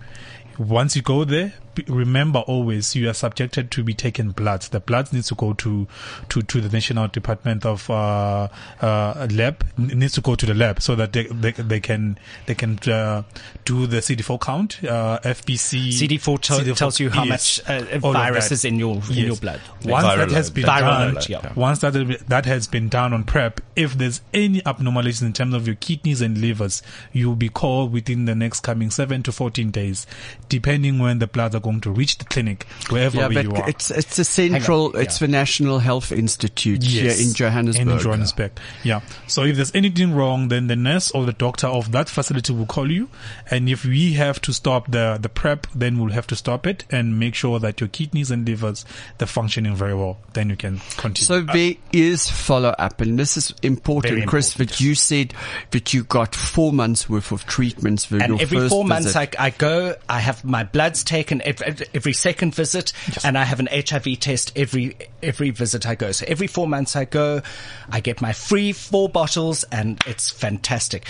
[0.57, 1.53] Once you go there,
[1.87, 4.69] remember always you are subjected to be taken bloods.
[4.69, 5.87] The bloods needs to go to,
[6.29, 8.47] to, to the National Department of, uh,
[8.81, 12.17] uh, lab, N- needs to go to the lab so that they, they, they can,
[12.45, 13.23] they can, uh,
[13.65, 15.89] do the CD4 count, uh, FBC.
[15.89, 18.53] CD4 tell- CD4 tells you how yes, much uh, virus that.
[18.53, 19.17] is in your in Yes.
[19.27, 19.59] your blood.
[19.85, 21.53] Once Viral that has been done, load, yeah.
[21.55, 21.93] once that
[22.27, 26.21] that has been done on prep, if there's any abnormalities in terms of your kidneys
[26.21, 26.81] and livers,
[27.13, 30.05] you will be called within the next coming seven to fourteen days,
[30.49, 33.69] depending when the bloods are going to reach the clinic, wherever Yeah, you are.
[33.69, 34.91] it's it's a central.
[34.93, 35.01] yeah.
[35.03, 37.87] It's the National Health Institute here in Johannesburg.
[37.87, 38.51] In Johannesburg.
[38.83, 39.01] Yeah.
[39.27, 42.65] So if there's anything wrong, then the nurse or the doctor of that facility will
[42.65, 43.09] call you.
[43.51, 46.85] And if we have to stop the, the prep, then we'll have to stop it
[46.89, 48.85] and make sure that your kidneys and livers,
[49.17, 50.17] they're functioning very well.
[50.33, 51.25] Then you can continue.
[51.25, 54.53] So uh, there is follow up, and this is important, Very Chris.
[54.53, 54.69] important.
[54.77, 55.33] That you said
[55.71, 59.15] that you got four months worth of treatments for And your every first four months.
[59.15, 62.93] I, I go, I have my bloods taken every, every second visit,
[63.23, 66.11] and I have an HIV test every every visit I go.
[66.11, 67.41] So every four months I go,
[67.89, 71.05] I get my free four bottles, and it's fantastic.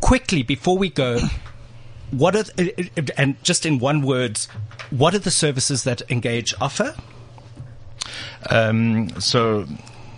[0.00, 1.20] Quickly before we go,
[2.10, 4.38] what are the, and just in one word,
[4.90, 6.94] what are the services that Engage offer?
[8.50, 9.66] Um, so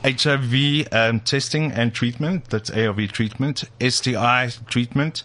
[0.05, 2.51] HIV um, testing and treatment.
[2.51, 3.65] That's ARV treatment.
[3.81, 5.23] STI treatment.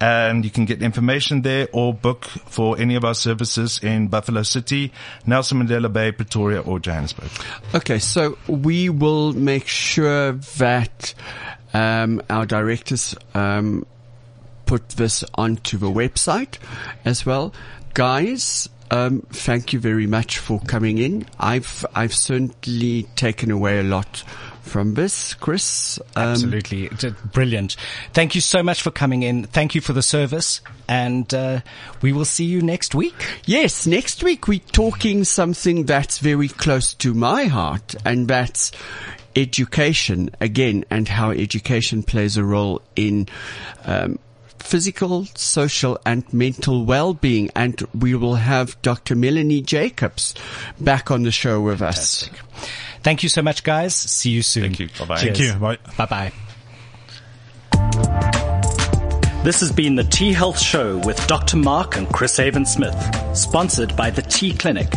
[0.00, 4.42] And you can get information there or book for any of our services in Buffalo
[4.42, 4.92] City,
[5.26, 7.30] Nelson Mandela Bay, Pretoria, or Johannesburg.
[7.74, 11.14] Okay, so we will make sure that
[11.74, 13.86] um, our directors um,
[14.66, 16.58] put this onto the website
[17.04, 17.52] as well.
[17.94, 21.26] Guys, um, thank you very much for coming in.
[21.38, 24.24] I've I've certainly taken away a lot
[24.62, 25.98] from this, Chris.
[26.16, 26.90] Um, Absolutely.
[27.32, 27.76] Brilliant.
[28.12, 29.44] Thank you so much for coming in.
[29.44, 30.60] Thank you for the service.
[30.88, 31.60] And uh,
[32.00, 33.14] we will see you next week.
[33.44, 38.72] Yes, next week we're talking something that's very close to my heart, and that's
[39.34, 43.28] education again, and how education plays a role in
[43.84, 44.18] um,
[44.62, 47.50] physical, social, and mental well-being.
[47.54, 49.14] And we will have Dr.
[49.14, 50.34] Melanie Jacobs
[50.80, 52.30] back on the show with us.
[53.02, 53.94] Thank you so much, guys.
[53.94, 54.62] See you soon.
[54.62, 54.88] Thank you.
[54.98, 55.18] Bye-bye.
[55.18, 55.54] Thank you.
[55.54, 55.78] Bye.
[55.96, 56.32] Bye bye.
[59.44, 61.56] This has been the T Health Show with Dr.
[61.56, 62.96] Mark and Chris Avon Smith,
[63.36, 64.92] sponsored by the T Clinic.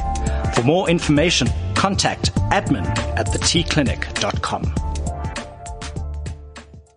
[0.54, 2.86] For more information, contact admin
[3.18, 4.95] at thetclinic.com.